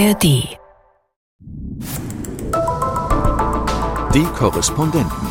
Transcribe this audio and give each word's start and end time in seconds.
ARD. 0.00 0.22
Die 4.14 4.24
Korrespondenten. 4.34 5.28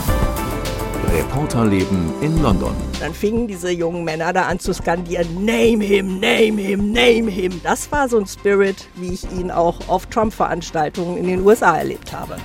Reporterleben 1.12 2.14
in 2.22 2.40
London. 2.44 2.76
Dann 3.00 3.16
fingen 3.16 3.48
diese 3.48 3.72
jungen 3.72 4.04
Männer 4.04 4.32
da 4.32 4.44
an 4.44 4.60
zu 4.60 4.72
skandieren, 4.74 5.44
Name 5.44 5.84
him, 5.84 6.20
name 6.20 6.62
him, 6.62 6.92
name 6.92 7.32
him. 7.32 7.60
Das 7.64 7.92
war 7.92 8.08
so 8.10 8.20
ein 8.20 8.28
Spirit, 8.28 8.88
wie 8.94 9.14
ich 9.14 9.24
ihn 9.32 9.50
auch 9.50 9.80
auf 9.88 10.06
Trump-Veranstaltungen 10.06 11.18
in 11.18 11.26
den 11.26 11.42
USA 11.44 11.78
erlebt 11.78 12.14
habe. 12.14 12.36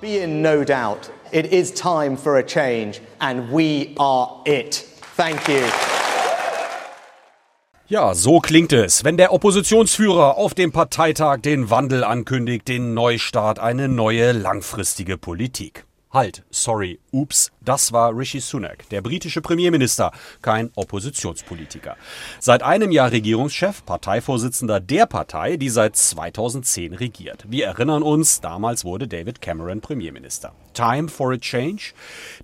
Be 0.00 0.16
in 0.22 0.40
no 0.40 0.64
doubt, 0.64 1.10
it 1.32 1.52
is 1.52 1.70
time 1.70 2.16
for 2.16 2.38
a 2.38 2.42
change, 2.42 3.02
and 3.18 3.52
we 3.52 3.94
are 3.98 4.40
it. 4.46 4.86
Thank 5.18 5.46
you. 5.48 5.89
Ja, 7.90 8.14
so 8.14 8.38
klingt 8.38 8.72
es, 8.72 9.02
wenn 9.02 9.16
der 9.16 9.32
Oppositionsführer 9.32 10.36
auf 10.36 10.54
dem 10.54 10.70
Parteitag 10.70 11.38
den 11.38 11.70
Wandel 11.70 12.04
ankündigt, 12.04 12.68
den 12.68 12.94
Neustart, 12.94 13.58
eine 13.58 13.88
neue 13.88 14.30
langfristige 14.30 15.18
Politik. 15.18 15.86
Halt, 16.12 16.42
sorry, 16.50 16.98
ups, 17.12 17.52
das 17.60 17.92
war 17.92 18.16
Rishi 18.16 18.40
Sunak, 18.40 18.88
der 18.88 19.00
britische 19.00 19.40
Premierminister, 19.40 20.10
kein 20.42 20.72
Oppositionspolitiker. 20.74 21.96
Seit 22.40 22.64
einem 22.64 22.90
Jahr 22.90 23.12
Regierungschef, 23.12 23.84
Parteivorsitzender 23.86 24.80
der 24.80 25.06
Partei, 25.06 25.56
die 25.56 25.68
seit 25.68 25.94
2010 25.94 26.94
regiert. 26.94 27.44
Wir 27.48 27.66
erinnern 27.66 28.02
uns, 28.02 28.40
damals 28.40 28.84
wurde 28.84 29.06
David 29.06 29.40
Cameron 29.40 29.80
Premierminister. 29.80 30.52
Time 30.74 31.08
for 31.08 31.32
a 31.32 31.36
change? 31.36 31.92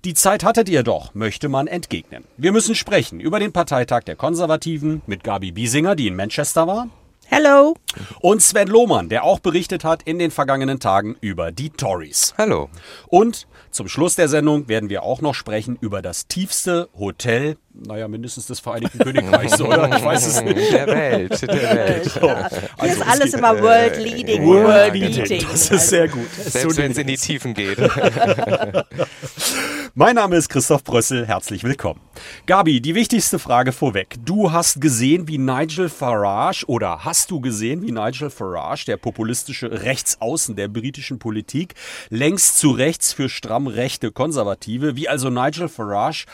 Die 0.05 0.13
Zeit 0.13 0.45
hattet 0.45 0.69
ihr 0.69 0.83
doch, 0.83 1.13
möchte 1.13 1.49
man 1.49 1.67
entgegnen. 1.67 2.23
Wir 2.37 2.53
müssen 2.53 2.73
sprechen 2.73 3.19
über 3.19 3.41
den 3.41 3.51
Parteitag 3.51 4.03
der 4.03 4.15
Konservativen 4.15 5.01
mit 5.07 5.25
Gabi 5.25 5.51
Biesinger, 5.51 5.97
die 5.97 6.07
in 6.07 6.15
Manchester 6.15 6.67
war, 6.67 6.87
Hello. 7.29 7.75
und 8.21 8.41
Sven 8.41 8.69
Lohmann, 8.69 9.09
der 9.09 9.25
auch 9.25 9.39
berichtet 9.39 9.83
hat 9.83 10.01
in 10.03 10.17
den 10.17 10.31
vergangenen 10.31 10.79
Tagen 10.79 11.17
über 11.19 11.51
die 11.51 11.69
Tories. 11.69 12.33
Hallo. 12.37 12.69
Und 13.07 13.47
zum 13.69 13.89
Schluss 13.89 14.15
der 14.15 14.29
Sendung 14.29 14.69
werden 14.69 14.89
wir 14.89 15.03
auch 15.03 15.19
noch 15.19 15.35
sprechen 15.35 15.77
über 15.81 16.01
das 16.01 16.27
tiefste 16.27 16.87
Hotel, 16.97 17.57
naja, 17.85 18.07
mindestens 18.07 18.47
des 18.47 18.59
Vereinigten 18.59 18.99
Königreichs, 18.99 19.59
oder? 19.67 19.95
Ich 19.95 20.03
weiß 20.03 20.25
es 20.27 20.41
nicht. 20.41 20.71
Der 20.71 20.87
Welt, 20.87 21.41
der 21.41 21.75
Welt. 21.75 22.05
So. 22.05 22.21
Hier 22.21 22.49
Also, 22.77 22.93
ist 22.93 23.01
es 23.01 23.01
alles 23.01 23.33
immer 23.33 23.61
World 23.61 23.97
Leading, 23.97 24.45
World 24.45 24.67
World 24.67 24.93
Leading. 24.93 25.45
Das 25.49 25.69
ist 25.69 25.89
sehr 25.89 26.07
gut. 26.07 26.27
Das 26.37 26.47
ist 26.47 26.53
Selbst 26.53 26.75
so 26.75 26.81
wenn 26.81 26.91
es 26.91 26.97
in 26.97 27.07
die 27.07 27.17
Tiefen 27.17 27.53
geht. 27.53 27.77
Mein 29.99 30.15
Name 30.15 30.35
ist 30.35 30.49
Christoph 30.49 30.83
Brössel, 30.83 31.25
herzlich 31.25 31.63
willkommen. 31.63 31.99
Gabi, 32.45 32.81
die 32.81 32.93
wichtigste 32.93 33.39
Frage 33.39 33.71
vorweg. 33.71 34.15
Du 34.23 34.51
hast 34.51 34.79
gesehen, 34.79 35.27
wie 35.27 35.39
Nigel 35.39 35.89
Farage 35.89 36.65
oder 36.67 37.03
hast 37.03 37.31
du 37.31 37.41
gesehen, 37.41 37.81
wie 37.81 37.91
Nigel 37.91 38.29
Farage, 38.29 38.85
der 38.85 38.97
populistische 38.97 39.71
Rechtsaußen 39.83 40.55
der 40.55 40.67
britischen 40.67 41.17
Politik, 41.17 41.73
längst 42.09 42.59
zu 42.59 42.69
rechts 42.69 43.11
für 43.11 43.27
stramm 43.27 43.65
rechte 43.65 44.11
Konservative, 44.11 44.95
wie 44.95 45.09
also 45.09 45.31
Nigel 45.31 45.67
Farage, 45.67 46.25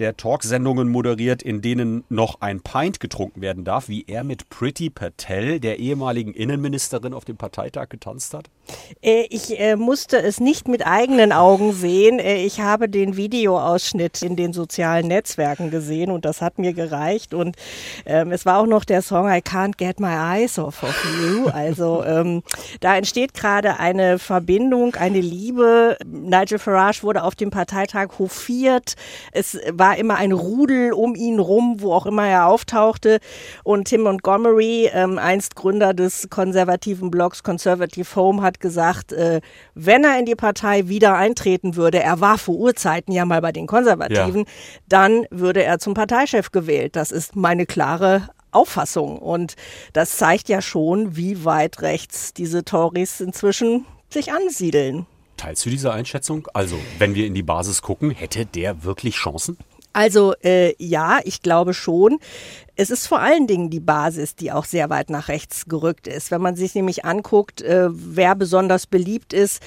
der 0.00 0.16
Talksendungen 0.16 0.88
moderiert, 0.92 1.42
in 1.42 1.62
denen 1.62 2.04
noch 2.08 2.40
ein 2.40 2.60
Pint 2.60 3.00
getrunken 3.00 3.40
werden 3.40 3.64
darf, 3.64 3.88
wie 3.88 4.04
er 4.06 4.22
mit 4.22 4.48
Priti 4.50 4.90
Patel, 4.90 5.58
der 5.58 5.78
ehemaligen 5.78 6.32
Innenministerin, 6.34 7.14
auf 7.14 7.24
dem 7.24 7.36
Parteitag 7.36 7.88
getanzt 7.88 8.34
hat? 8.34 8.48
Äh, 9.02 9.26
Ich 9.30 9.58
äh, 9.58 9.76
musste 9.76 10.18
es 10.22 10.38
nicht 10.38 10.68
mit 10.68 10.86
eigenen 10.86 11.32
Augen 11.32 11.72
sehen. 11.72 12.18
Äh, 12.18 12.44
Ich 12.44 12.60
habe 12.60 12.88
den 12.88 13.16
Videoausschnitt 13.16 14.22
in 14.22 14.36
den 14.36 14.52
sozialen 14.52 15.08
Netzwerken 15.08 15.70
gesehen 15.70 16.10
und 16.10 16.24
das 16.24 16.40
hat 16.42 16.58
mir 16.58 16.72
gereicht. 16.72 17.34
Und 17.34 17.56
ähm, 18.06 18.30
es 18.30 18.44
war 18.46 18.58
auch 18.58 18.66
noch 18.66 18.84
der 18.84 19.02
Song 19.02 19.28
I 19.28 19.38
Can't 19.38 19.76
Get 19.78 19.98
My 19.98 20.14
Eyes 20.14 20.58
Off 20.58 20.82
of 20.82 21.04
You. 21.20 21.48
Also 21.48 22.04
ähm, 22.04 22.42
da 22.80 22.96
entsteht 22.96 23.34
gerade 23.34 23.78
eine 23.78 24.18
Verbindung, 24.18 24.94
eine 24.94 25.20
Liebe. 25.20 25.96
Nigel 26.04 26.58
Farage 26.58 27.02
wurde 27.02 27.22
auf 27.22 27.34
dem 27.34 27.50
Parteitag 27.50 28.18
hofiert. 28.18 28.94
Es 29.32 29.58
war 29.72 29.96
immer 29.96 30.16
ein 30.16 30.32
Rudel 30.32 30.81
um 30.90 31.14
ihn 31.14 31.38
rum, 31.38 31.76
wo 31.78 31.92
auch 31.92 32.06
immer 32.06 32.26
er 32.26 32.46
auftauchte. 32.46 33.20
Und 33.62 33.88
Tim 33.88 34.02
Montgomery, 34.02 34.90
ähm, 34.92 35.18
einst 35.18 35.54
Gründer 35.54 35.94
des 35.94 36.28
konservativen 36.30 37.10
Blogs 37.10 37.42
Conservative 37.42 38.16
Home, 38.16 38.42
hat 38.42 38.58
gesagt, 38.58 39.12
äh, 39.12 39.40
wenn 39.74 40.02
er 40.04 40.18
in 40.18 40.26
die 40.26 40.34
Partei 40.34 40.88
wieder 40.88 41.14
eintreten 41.14 41.76
würde, 41.76 42.02
er 42.02 42.20
war 42.20 42.38
vor 42.38 42.56
Urzeiten 42.56 43.12
ja 43.12 43.24
mal 43.24 43.40
bei 43.40 43.52
den 43.52 43.66
Konservativen, 43.66 44.44
dann 44.88 45.26
würde 45.30 45.62
er 45.62 45.78
zum 45.78 45.94
Parteichef 45.94 46.50
gewählt. 46.50 46.96
Das 46.96 47.12
ist 47.12 47.36
meine 47.36 47.66
klare 47.66 48.28
Auffassung. 48.52 49.18
Und 49.18 49.54
das 49.92 50.16
zeigt 50.16 50.48
ja 50.48 50.62
schon, 50.62 51.16
wie 51.16 51.44
weit 51.44 51.82
rechts 51.82 52.32
diese 52.34 52.64
Tories 52.64 53.20
inzwischen 53.20 53.86
sich 54.10 54.32
ansiedeln. 54.32 55.06
Teilst 55.36 55.66
du 55.66 55.70
diese 55.70 55.92
Einschätzung? 55.92 56.46
Also, 56.54 56.76
wenn 56.98 57.14
wir 57.14 57.26
in 57.26 57.34
die 57.34 57.42
Basis 57.42 57.82
gucken, 57.82 58.10
hätte 58.10 58.46
der 58.46 58.84
wirklich 58.84 59.16
Chancen? 59.16 59.56
Also 59.92 60.34
äh, 60.42 60.74
ja, 60.78 61.20
ich 61.24 61.42
glaube 61.42 61.74
schon. 61.74 62.18
Es 62.74 62.90
ist 62.90 63.06
vor 63.06 63.20
allen 63.20 63.46
Dingen 63.46 63.68
die 63.68 63.80
Basis, 63.80 64.34
die 64.34 64.50
auch 64.50 64.64
sehr 64.64 64.88
weit 64.88 65.10
nach 65.10 65.28
rechts 65.28 65.66
gerückt 65.66 66.06
ist. 66.06 66.30
Wenn 66.30 66.40
man 66.40 66.56
sich 66.56 66.74
nämlich 66.74 67.04
anguckt, 67.04 67.60
äh, 67.60 67.88
wer 67.90 68.34
besonders 68.34 68.86
beliebt 68.86 69.32
ist, 69.32 69.62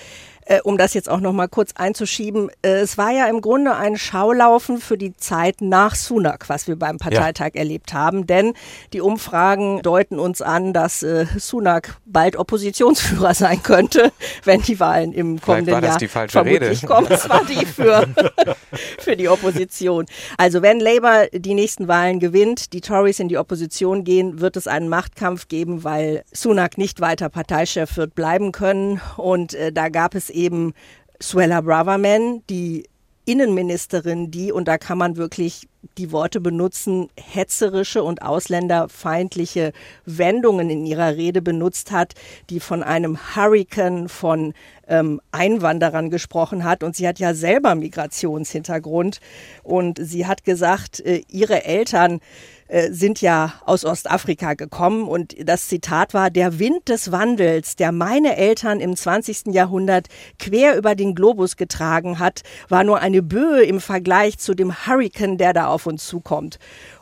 äh, 0.46 0.62
um 0.62 0.78
das 0.78 0.94
jetzt 0.94 1.10
auch 1.10 1.20
noch 1.20 1.34
mal 1.34 1.48
kurz 1.48 1.72
einzuschieben, 1.76 2.50
äh, 2.62 2.70
es 2.70 2.98
war 2.98 3.12
ja 3.12 3.28
im 3.28 3.42
Grunde 3.42 3.76
ein 3.76 3.98
Schaulaufen 3.98 4.80
für 4.80 4.98
die 4.98 5.16
Zeit 5.18 5.62
nach 5.62 5.96
Sunak, 5.96 6.50
was 6.50 6.68
wir 6.68 6.76
beim 6.76 6.98
Parteitag 6.98 7.52
erlebt 7.56 7.94
haben. 7.94 8.28
Denn 8.28 8.54
die 8.94 9.02
Umfragen 9.02 9.82
deuten 9.82 10.20
uns 10.20 10.42
an, 10.42 10.72
dass 10.72 11.02
äh, 11.04 11.26
Sunak 11.38 11.98
bald 12.06 12.36
Oppositionsführer 12.36 13.34
sein 13.34 13.64
könnte, 13.64 14.12
wenn 14.44 14.62
die 14.62 14.80
Wahlen 14.80 15.14
im 15.14 15.42
kommenden 15.42 15.74
war 15.74 15.82
das 15.82 15.90
Jahr 15.92 16.00
die 16.00 16.08
falsche 16.08 16.32
vermutlich 16.34 16.84
Rede. 16.84 16.88
kommen. 16.88 17.08
Es 17.10 17.28
war 17.28 17.44
die 17.46 17.66
für, 17.66 18.08
für 19.00 19.16
die 19.16 19.30
Opposition. 19.30 20.06
Also 20.38 20.62
wenn 20.62 20.80
Labour 20.80 21.28
die 21.34 21.56
nächsten 21.56 21.88
Wahlen 21.88 22.20
gewinnt, 22.20 22.74
die 22.74 22.82
Tories 22.82 23.20
in 23.20 23.30
die 23.30 23.38
Opposition 23.38 24.04
gehen, 24.04 24.42
wird 24.42 24.58
es 24.58 24.68
einen 24.68 24.90
Machtkampf 24.90 25.48
geben, 25.48 25.84
weil 25.84 26.24
Sunak 26.32 26.78
nicht 26.78 27.02
weiter 27.02 27.30
Parteichef 27.30 27.98
wird 27.98 28.14
bleiben 28.14 28.52
können. 28.52 29.02
Und 29.18 29.56
äh, 29.56 29.72
da 29.72 29.90
gab 29.90 30.14
es 30.14 30.35
eben 30.36 30.74
Suella 31.20 31.62
Braverman, 31.62 32.44
die 32.50 32.86
Innenministerin, 33.26 34.30
die, 34.30 34.52
und 34.52 34.68
da 34.68 34.78
kann 34.78 34.98
man 34.98 35.18
wirklich 35.18 35.68
die 35.98 36.12
Worte 36.12 36.40
benutzen, 36.42 37.10
hetzerische 37.16 38.04
und 38.04 38.22
ausländerfeindliche 38.22 39.74
Wendungen 40.06 40.70
in 40.70 40.86
ihrer 40.86 41.16
Rede 41.16 41.42
benutzt 41.42 41.92
hat, 41.92 42.14
die 42.50 42.60
von 42.60 42.84
einem 42.84 43.18
Hurricane 43.36 44.10
von 44.10 44.54
ähm, 44.88 45.22
Einwanderern 45.32 46.10
gesprochen 46.10 46.64
hat. 46.64 46.84
Und 46.84 46.96
sie 46.96 47.08
hat 47.08 47.20
ja 47.20 47.34
selber 47.34 47.76
Migrationshintergrund. 47.76 49.20
Und 49.64 50.00
sie 50.02 50.28
hat 50.28 50.44
gesagt, 50.44 51.00
äh, 51.00 51.24
ihre 51.28 51.66
Eltern 51.66 52.20
äh, 52.68 52.92
sind 52.92 53.22
ja 53.22 53.54
aus 53.66 53.86
Ostafrika 53.86 54.56
gekommen 54.56 55.08
und 55.08 55.36
das 55.48 55.68
Zitat 55.68 56.16
war, 56.16 56.32
der 56.32 56.58
Wind 56.58 56.90
des 56.90 57.12
Wandels, 57.12 57.76
der 57.76 57.92
meine 57.92 58.38
Eltern 58.38 58.80
im 58.80 58.96
20. 58.96 59.54
Jahrhundert 59.54 60.08
quer 60.40 60.76
über 60.76 60.96
den 60.96 61.14
Globus 61.14 61.58
getragen 61.58 62.18
hat, 62.18 62.42
war 62.68 62.84
nur 62.84 63.00
eine 63.02 63.22
Böe 63.22 63.64
im 63.64 63.80
Vergleich 63.80 64.40
zu 64.40 64.56
dem 64.56 64.88
Hurricane, 64.88 65.38
der 65.38 65.54
da 65.54 65.68
auf 65.76 65.86
uns 65.86 66.08
zukommt. 66.08 66.58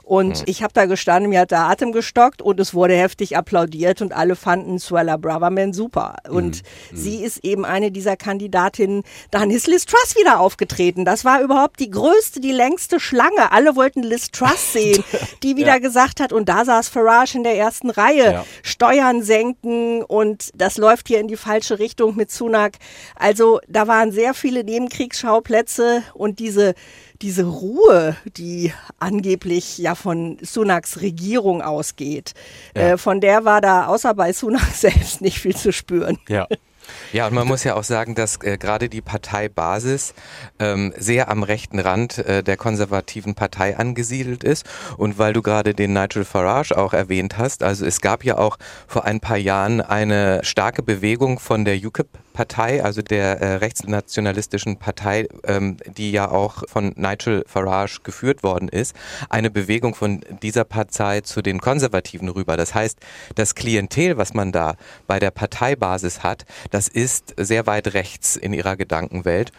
Und 0.05 0.43
ich 0.47 0.63
habe 0.63 0.73
da 0.73 0.85
gestanden, 0.85 1.29
mir 1.29 1.39
hat 1.39 1.51
der 1.51 1.61
Atem 1.61 1.93
gestockt 1.93 2.41
und 2.41 2.59
es 2.59 2.73
wurde 2.73 2.93
heftig 2.93 3.37
applaudiert 3.37 4.01
und 4.01 4.11
alle 4.11 4.35
fanden 4.35 4.77
Suella 4.77 5.15
Braverman 5.15 5.71
super. 5.71 6.17
Und 6.29 6.61
sie 6.91 7.23
ist 7.23 7.37
eben 7.45 7.63
eine 7.63 7.89
dieser 7.89 8.17
Kandidatinnen. 8.17 9.03
Dann 9.31 9.49
ist 9.49 9.65
Liz 9.65 9.85
Truss 9.85 10.15
wieder 10.17 10.41
aufgetreten. 10.41 11.05
Das 11.05 11.23
war 11.23 11.41
überhaupt 11.41 11.79
die 11.79 11.89
größte, 11.89 12.41
die 12.41 12.51
längste 12.51 12.99
Schlange. 12.99 13.53
Alle 13.53 13.77
wollten 13.77 14.03
Liz 14.03 14.29
Truss 14.29 14.73
sehen, 14.73 15.01
die 15.43 15.55
wieder 15.55 15.79
gesagt 15.79 16.19
hat, 16.19 16.33
und 16.33 16.49
da 16.49 16.65
saß 16.65 16.89
Farage 16.89 17.37
in 17.37 17.45
der 17.45 17.55
ersten 17.55 17.89
Reihe, 17.89 18.33
Ja. 18.33 18.45
Steuern 18.61 19.23
senken 19.23 20.03
und 20.03 20.49
das 20.53 20.77
läuft 20.77 21.07
hier 21.07 21.21
in 21.21 21.29
die 21.29 21.37
falsche 21.37 21.79
Richtung 21.79 22.17
mit 22.17 22.29
Sunak. 22.29 22.73
Also 23.15 23.61
da 23.69 23.87
waren 23.87 24.11
sehr 24.11 24.33
viele 24.33 24.65
Nebenkriegsschauplätze 24.65 26.03
und 26.13 26.39
diese 26.39 26.73
diese 27.23 27.45
Ruhe, 27.45 28.15
die 28.37 28.73
angeblich 28.99 29.77
ja 29.77 29.95
von 29.95 30.37
Sunaks 30.41 31.01
Regierung 31.01 31.61
ausgeht, 31.61 32.33
äh, 32.73 32.97
von 32.97 33.21
der 33.21 33.45
war 33.45 33.61
da 33.61 33.87
außer 33.87 34.13
bei 34.13 34.33
Sunak 34.33 34.65
selbst 34.73 35.21
nicht 35.21 35.39
viel 35.39 35.55
zu 35.55 35.71
spüren. 35.71 36.19
Ja. 36.27 36.47
Ja, 37.13 37.27
und 37.27 37.33
man 37.33 37.47
muss 37.47 37.63
ja 37.63 37.75
auch 37.75 37.83
sagen, 37.83 38.13
dass 38.13 38.41
äh, 38.41 38.57
gerade 38.57 38.89
die 38.89 38.99
Parteibasis 39.01 40.13
ähm, 40.59 40.93
sehr 40.97 41.29
am 41.29 41.43
rechten 41.43 41.79
Rand 41.79 42.17
äh, 42.17 42.43
der 42.43 42.57
konservativen 42.57 43.35
Partei 43.35 43.77
angesiedelt 43.77 44.43
ist. 44.43 44.65
Und 44.97 45.17
weil 45.17 45.31
du 45.31 45.41
gerade 45.41 45.73
den 45.73 45.93
Nigel 45.93 46.25
Farage 46.25 46.77
auch 46.77 46.91
erwähnt 46.91 47.37
hast, 47.37 47.63
also 47.63 47.85
es 47.85 48.01
gab 48.01 48.25
ja 48.25 48.37
auch 48.37 48.57
vor 48.85 49.05
ein 49.05 49.21
paar 49.21 49.37
Jahren 49.37 49.79
eine 49.79 50.41
starke 50.43 50.83
Bewegung 50.83 51.39
von 51.39 51.63
der 51.63 51.77
UKIP 51.77 52.09
Partei, 52.33 52.83
also 52.83 53.01
der 53.01 53.41
äh, 53.41 53.55
rechtsnationalistischen 53.55 54.77
Partei, 54.77 55.27
ähm, 55.45 55.77
die 55.97 56.11
ja 56.11 56.29
auch 56.29 56.63
von 56.67 56.93
Nigel 56.95 57.43
Farage 57.47 57.99
geführt 58.03 58.43
worden 58.43 58.67
ist, 58.67 58.95
eine 59.29 59.49
Bewegung 59.49 59.95
von 59.95 60.21
dieser 60.41 60.63
Partei 60.65 61.21
zu 61.21 61.41
den 61.41 61.59
Konservativen 61.59 62.29
rüber. 62.29 62.57
Das 62.57 62.75
heißt, 62.75 62.97
das 63.35 63.55
Klientel, 63.55 64.17
was 64.17 64.33
man 64.33 64.51
da 64.51 64.75
bei 65.07 65.19
der 65.19 65.31
Parteibasis 65.31 66.23
hat, 66.23 66.45
das 66.71 66.87
ist 66.87 67.33
sehr 67.37 67.67
weit 67.67 67.93
rechts 67.93 68.35
in 68.35 68.53
ihrer 68.53 68.75
Gedankenwelt. 68.75 69.51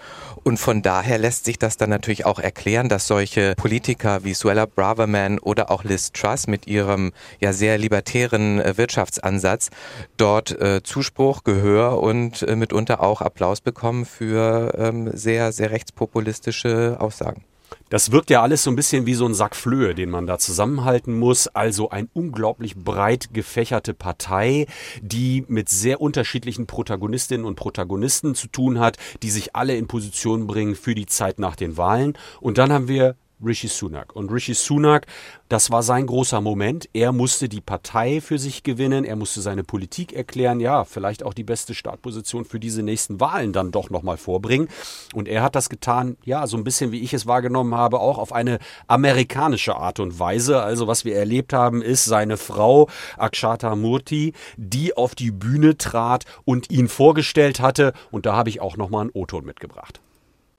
Und 0.43 0.59
von 0.59 0.83
daher 0.83 1.19
lässt 1.19 1.47
sich 1.47 1.59
das 1.59 1.79
dann 1.79 1.91
natürlich 1.91 2.27
auch 2.27 2.39
erklären, 2.39 2.89
dass 2.89 3.07
solche 3.07 3.55
Politiker 3.57 4.25
wie 4.25 4.35
Suella 4.35 4.67
Braverman 4.67 5.39
oder 5.39 5.71
auch 5.71 5.85
Liz 5.85 6.13
Truss 6.13 6.47
mit 6.47 6.67
ihrem 6.67 7.13
ja 7.41 7.53
sehr 7.53 7.79
libertären 7.79 8.61
äh, 8.61 8.77
Wirtschaftsansatz 8.77 9.71
dort 10.17 10.51
äh, 10.61 10.83
Zuspruch, 10.83 11.45
Gehör 11.45 12.03
und 12.03 12.43
äh, 12.43 12.57
mitunter 12.65 13.03
auch 13.03 13.21
Applaus 13.21 13.61
bekommen 13.61 14.07
für 14.07 14.75
ähm, 14.79 15.11
sehr, 15.13 15.53
sehr 15.53 15.71
rechtspopulistische 15.71 16.97
Aussagen. 16.99 17.45
Das 17.91 18.11
wirkt 18.11 18.31
ja 18.31 18.41
alles 18.41 18.63
so 18.63 18.71
ein 18.71 18.77
bisschen 18.77 19.05
wie 19.05 19.15
so 19.15 19.27
ein 19.27 19.35
Sack 19.35 19.55
Flöhe, 19.55 19.95
den 19.95 20.09
man 20.09 20.27
da 20.27 20.39
zusammenhalten 20.39 21.19
muss. 21.19 21.49
Also 21.49 21.91
ein 21.91 22.09
unglaublich 22.15 22.77
breit 22.77 23.35
gefächerte 23.35 23.93
Partei, 23.93 24.67
die 25.03 25.45
mit 25.49 25.69
sehr 25.69 26.01
unterschiedlichen 26.01 26.67
Protagonistinnen 26.67 27.45
und 27.45 27.57
Protagonisten 27.57 28.35
zu 28.35 28.49
tun 28.49 28.81
hat, 28.81 28.97
die 29.23 29.31
sich 29.31 29.55
alle 29.55 29.77
in 29.77 29.87
Position 29.87 30.47
bringen 30.47 30.75
für 30.75 30.95
die 30.95 31.07
Zeit 31.07 31.39
nach 31.39 31.57
den 31.57 31.77
Wahlen. 31.77 32.15
Und 32.41 32.57
dann 32.57 32.73
haben 32.73 32.89
wir 32.89 33.17
Rishi 33.43 33.69
Sunak. 33.69 34.15
Und 34.15 34.31
Rishi 34.31 34.55
Sunak, 34.55 35.07
das 35.49 35.71
war 35.71 35.83
sein 35.83 36.07
großer 36.07 36.41
Moment. 36.41 36.89
Er 36.93 37.13
musste 37.13 37.49
die 37.49 37.61
Partei 37.61 38.21
für 38.21 38.39
sich 38.39 38.63
gewinnen, 38.63 39.05
er 39.05 39.17
musste 39.17 39.41
seine 39.41 39.65
Politik 39.65 40.13
erklären, 40.13 40.61
ja, 40.61 40.85
vielleicht 40.85 41.23
auch 41.23 41.35
die 41.35 41.45
beste 41.45 41.75
Startposition 41.75 42.45
für 42.45 42.59
diese 42.59 42.83
nächsten 42.83 43.21
Wahlen 43.21 43.53
dann 43.53 43.71
doch 43.71 43.91
nochmal 43.91 44.17
vorbringen. 44.17 44.69
Und 45.15 45.29
er 45.29 45.43
hat 45.43 45.55
das 45.55 45.69
getan, 45.69 46.17
ja, 46.25 46.47
so 46.47 46.57
ein 46.57 46.65
bisschen 46.65 46.93
wie 46.93 47.01
ich 47.01 47.13
es 47.15 47.27
wahrgenommen 47.27 47.75
habe, 47.75 48.01
auch 48.01 48.19
auf 48.19 48.33
eine 48.33 48.59
amerikanische 48.87 49.77
Art 49.77 50.01
und 50.01 50.19
Weise. 50.19 50.63
Also 50.63 50.87
was 50.87 51.05
wir 51.05 51.17
erlebt 51.17 51.53
haben, 51.53 51.83
ist 51.83 52.05
seine 52.05 52.37
Frau 52.37 52.89
Akshata 53.17 53.77
Murthy, 53.77 54.33
die 54.57 54.97
auf 54.97 55.15
die 55.15 55.31
Bühne 55.31 55.77
trat 55.77 56.25
und 56.45 56.71
ihn 56.71 56.89
vorgestellt 56.89 57.61
hatte. 57.61 57.93
Und 58.11 58.27
da 58.27 58.35
habe 58.37 58.49
ich 58.49 58.61
auch 58.61 58.77
nochmal 58.77 59.03
einen 59.03 59.11
O-Ton 59.13 59.45
mitgebracht. 59.45 60.01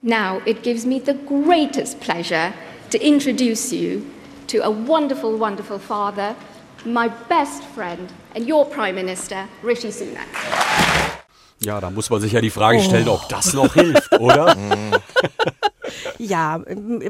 Now 0.02 0.42
it 0.44 0.62
gives 0.62 0.84
me 0.84 0.98
the 0.98 1.14
greatest 1.14 2.00
pleasure 2.00 2.52
to 2.90 2.98
introduce 2.98 3.72
you 3.72 4.04
to 4.48 4.58
a 4.58 4.70
wonderful, 4.70 5.36
wonderful 5.38 5.78
father, 5.78 6.36
my 6.84 7.08
best 7.28 7.64
friend, 7.74 8.12
and 8.34 8.46
your 8.46 8.66
Prime 8.66 8.94
Minister, 8.94 9.48
Rishi 9.62 9.90
Sunak. 9.90 10.28
Ja, 11.60 11.80
da 11.80 11.90
muss 11.90 12.10
man 12.10 12.20
sich 12.20 12.32
ja 12.32 12.40
die 12.40 12.50
Frage 12.50 12.80
stellen, 12.80 13.08
oh. 13.08 13.14
ob 13.14 13.28
das 13.30 13.54
noch 13.54 13.72
hilft, 13.80 14.12
oder? 14.20 14.54
Mhm. 14.54 14.92
Ja, 16.18 16.60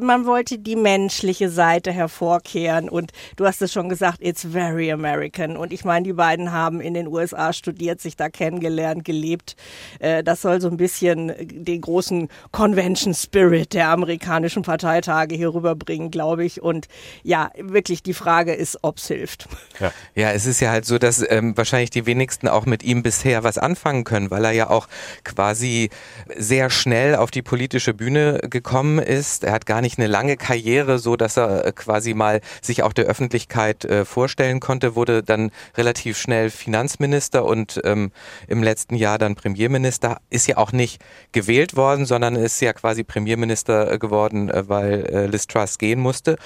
man 0.01 0.27
wollte 0.27 0.59
die 0.59 0.77
menschliche 0.77 1.51
Seite 1.51 1.93
hervorkehren 1.93 2.89
und 2.89 3.13
du 3.37 3.47
hast 3.47 3.63
es 3.63 3.73
schon 3.73 3.89
gesagt, 3.89 4.19
it's 4.21 4.45
very 4.45 4.91
American. 4.93 5.57
Und 5.57 5.73
ich 5.73 5.85
meine, 5.85 6.05
die 6.05 6.13
beiden 6.13 6.53
haben 6.53 6.81
in 6.81 6.95
den 6.95 7.07
USA 7.09 7.53
studiert, 7.53 8.01
sich 8.01 8.17
da 8.17 8.29
kennengelernt, 8.29 9.05
gelebt. 9.05 9.57
Äh, 9.99 10.23
das 10.23 10.43
soll 10.43 10.61
so 10.61 10.69
ein 10.69 10.77
bisschen 10.77 11.33
den 11.39 11.81
großen 11.81 12.29
Convention 12.53 13.15
Spirit 13.15 13.73
der 13.73 13.89
amerikanischen 13.89 14.63
Parteitage 14.63 15.35
hier 15.35 15.55
rüberbringen, 15.55 16.11
glaube 16.11 16.45
ich. 16.45 16.63
Und 16.63 16.89
ja, 17.23 17.51
wirklich 17.59 18.03
die 18.03 18.15
Frage 18.15 18.55
ist, 18.55 18.79
ob 18.83 18.99
es 18.99 19.09
hilft. 19.09 19.49
Ja. 19.81 19.93
ja. 20.15 20.31
es 20.33 20.47
ist 20.47 20.61
ja 20.61 20.71
halt 20.71 20.85
so, 20.85 20.99
dass 20.99 21.25
ähm, 21.29 21.57
wahrscheinlich 21.57 21.91
die 21.91 22.07
wenigsten 22.07 22.49
auch 22.49 22.67
mit 22.67 22.83
ihm 22.83 23.03
bisher 23.03 23.45
was 23.45 23.59
anfangen 23.59 24.05
können, 24.05 24.31
weil 24.31 24.45
er 24.45 24.53
ja 24.53 24.71
auch 24.71 24.89
quasi 25.25 25.91
sehr 26.37 26.71
schnell 26.71 27.15
auf 27.17 27.31
die 27.31 27.43
politische 27.43 27.95
Bühne 27.95 28.41
gekommen 28.51 28.66
ist. 28.99 29.45
Er 29.45 29.53
hat 29.53 29.65
gar 29.65 29.81
nicht 29.81 29.99
eine 29.99 30.09
lange 30.09 30.37
Karriere, 30.37 30.99
so 30.99 31.17
dass 31.17 31.37
er 31.37 31.65
äh, 31.65 31.73
quasi 31.73 32.15
mal 32.15 32.41
sich 32.61 32.83
auch 32.83 32.93
der 32.93 33.05
Öffentlichkeit 33.07 33.85
äh, 33.85 34.05
vorstellen 34.05 34.61
konnte, 34.61 34.97
wurde 34.97 35.23
dann 35.23 35.53
relativ 35.77 36.19
schnell 36.19 36.51
Finanzminister 36.51 37.45
und 37.45 37.81
ähm, 37.85 38.11
im 38.49 38.63
letzten 38.63 38.97
Jahr 38.97 39.19
dann 39.19 39.37
Premierminister. 39.37 40.19
Ist 40.31 40.49
ja 40.49 40.57
auch 40.57 40.73
nicht 40.73 41.01
gewählt 41.33 41.77
worden, 41.77 42.07
sondern 42.07 42.35
ist 42.35 42.61
ja 42.61 42.73
quasi 42.73 43.05
Premierminister 43.05 43.93
äh, 43.93 43.99
geworden, 43.99 44.51
weil 44.53 45.29
Liz 45.31 45.47
Truss 45.47 45.79
gehen 45.79 46.01
musste. 46.01 46.37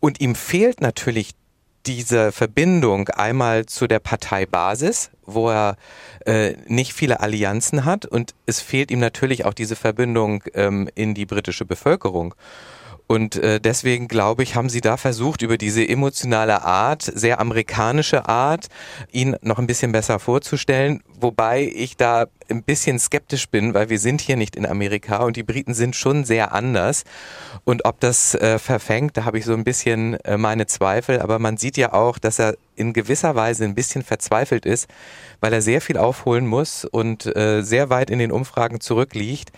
Und 0.00 0.20
ihm 0.20 0.34
fehlt 0.34 0.80
natürlich 0.80 1.32
diese 1.86 2.32
Verbindung 2.32 3.08
einmal 3.08 3.66
zu 3.66 3.86
der 3.86 3.98
Parteibasis, 3.98 5.10
wo 5.24 5.50
er 5.50 5.76
äh, 6.26 6.54
nicht 6.66 6.92
viele 6.92 7.20
Allianzen 7.20 7.84
hat 7.84 8.06
und 8.06 8.34
es 8.46 8.60
fehlt 8.60 8.90
ihm 8.90 9.00
natürlich 9.00 9.44
auch 9.44 9.54
diese 9.54 9.76
Verbindung 9.76 10.42
ähm, 10.54 10.88
in 10.94 11.14
die 11.14 11.26
britische 11.26 11.64
Bevölkerung. 11.64 12.34
Und 13.10 13.34
äh, 13.34 13.60
deswegen 13.60 14.06
glaube 14.06 14.44
ich, 14.44 14.54
haben 14.54 14.68
sie 14.68 14.80
da 14.80 14.96
versucht, 14.96 15.42
über 15.42 15.58
diese 15.58 15.86
emotionale 15.88 16.62
Art, 16.62 17.02
sehr 17.02 17.40
amerikanische 17.40 18.28
Art, 18.28 18.68
ihn 19.10 19.34
noch 19.42 19.58
ein 19.58 19.66
bisschen 19.66 19.90
besser 19.90 20.20
vorzustellen. 20.20 21.02
Wobei 21.20 21.70
ich 21.74 21.96
da 21.96 22.26
ein 22.48 22.62
bisschen 22.62 22.98
skeptisch 22.98 23.48
bin, 23.48 23.74
weil 23.74 23.90
wir 23.90 23.98
sind 23.98 24.20
hier 24.20 24.36
nicht 24.36 24.56
in 24.56 24.66
Amerika 24.66 25.18
und 25.18 25.36
die 25.36 25.42
Briten 25.42 25.74
sind 25.74 25.94
schon 25.94 26.24
sehr 26.24 26.52
anders. 26.52 27.04
Und 27.64 27.84
ob 27.84 28.00
das 28.00 28.34
äh, 28.34 28.58
verfängt, 28.58 29.16
da 29.16 29.24
habe 29.24 29.38
ich 29.38 29.44
so 29.44 29.52
ein 29.52 29.64
bisschen 29.64 30.14
äh, 30.24 30.36
meine 30.36 30.66
Zweifel. 30.66 31.20
Aber 31.20 31.38
man 31.38 31.56
sieht 31.56 31.76
ja 31.76 31.92
auch, 31.92 32.18
dass 32.18 32.38
er 32.38 32.56
in 32.76 32.92
gewisser 32.92 33.34
Weise 33.34 33.64
ein 33.64 33.74
bisschen 33.74 34.02
verzweifelt 34.02 34.64
ist, 34.64 34.88
weil 35.40 35.52
er 35.52 35.62
sehr 35.62 35.80
viel 35.80 35.98
aufholen 35.98 36.46
muss 36.46 36.84
und 36.84 37.26
äh, 37.36 37.62
sehr 37.62 37.90
weit 37.90 38.10
in 38.10 38.18
den 38.18 38.32
Umfragen 38.32 38.80
zurückliegt. 38.80 39.52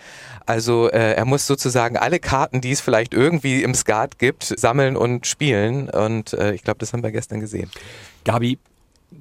Also 0.45 0.89
äh, 0.89 1.13
er 1.13 1.25
muss 1.25 1.47
sozusagen 1.47 1.97
alle 1.97 2.19
Karten, 2.19 2.59
die 2.59 2.71
es 2.71 2.81
vielleicht 2.81 3.13
irgendwie 3.13 3.63
im 3.63 3.73
Skat 3.73 4.19
gibt, 4.19 4.43
sammeln 4.43 4.97
und 4.97 5.25
spielen. 5.25 5.89
Und 5.89 6.33
äh, 6.33 6.53
ich 6.53 6.63
glaube, 6.63 6.79
das 6.79 6.91
haben 6.93 7.03
wir 7.03 7.11
gestern 7.11 7.39
gesehen. 7.39 7.71
Gabi, 8.25 8.59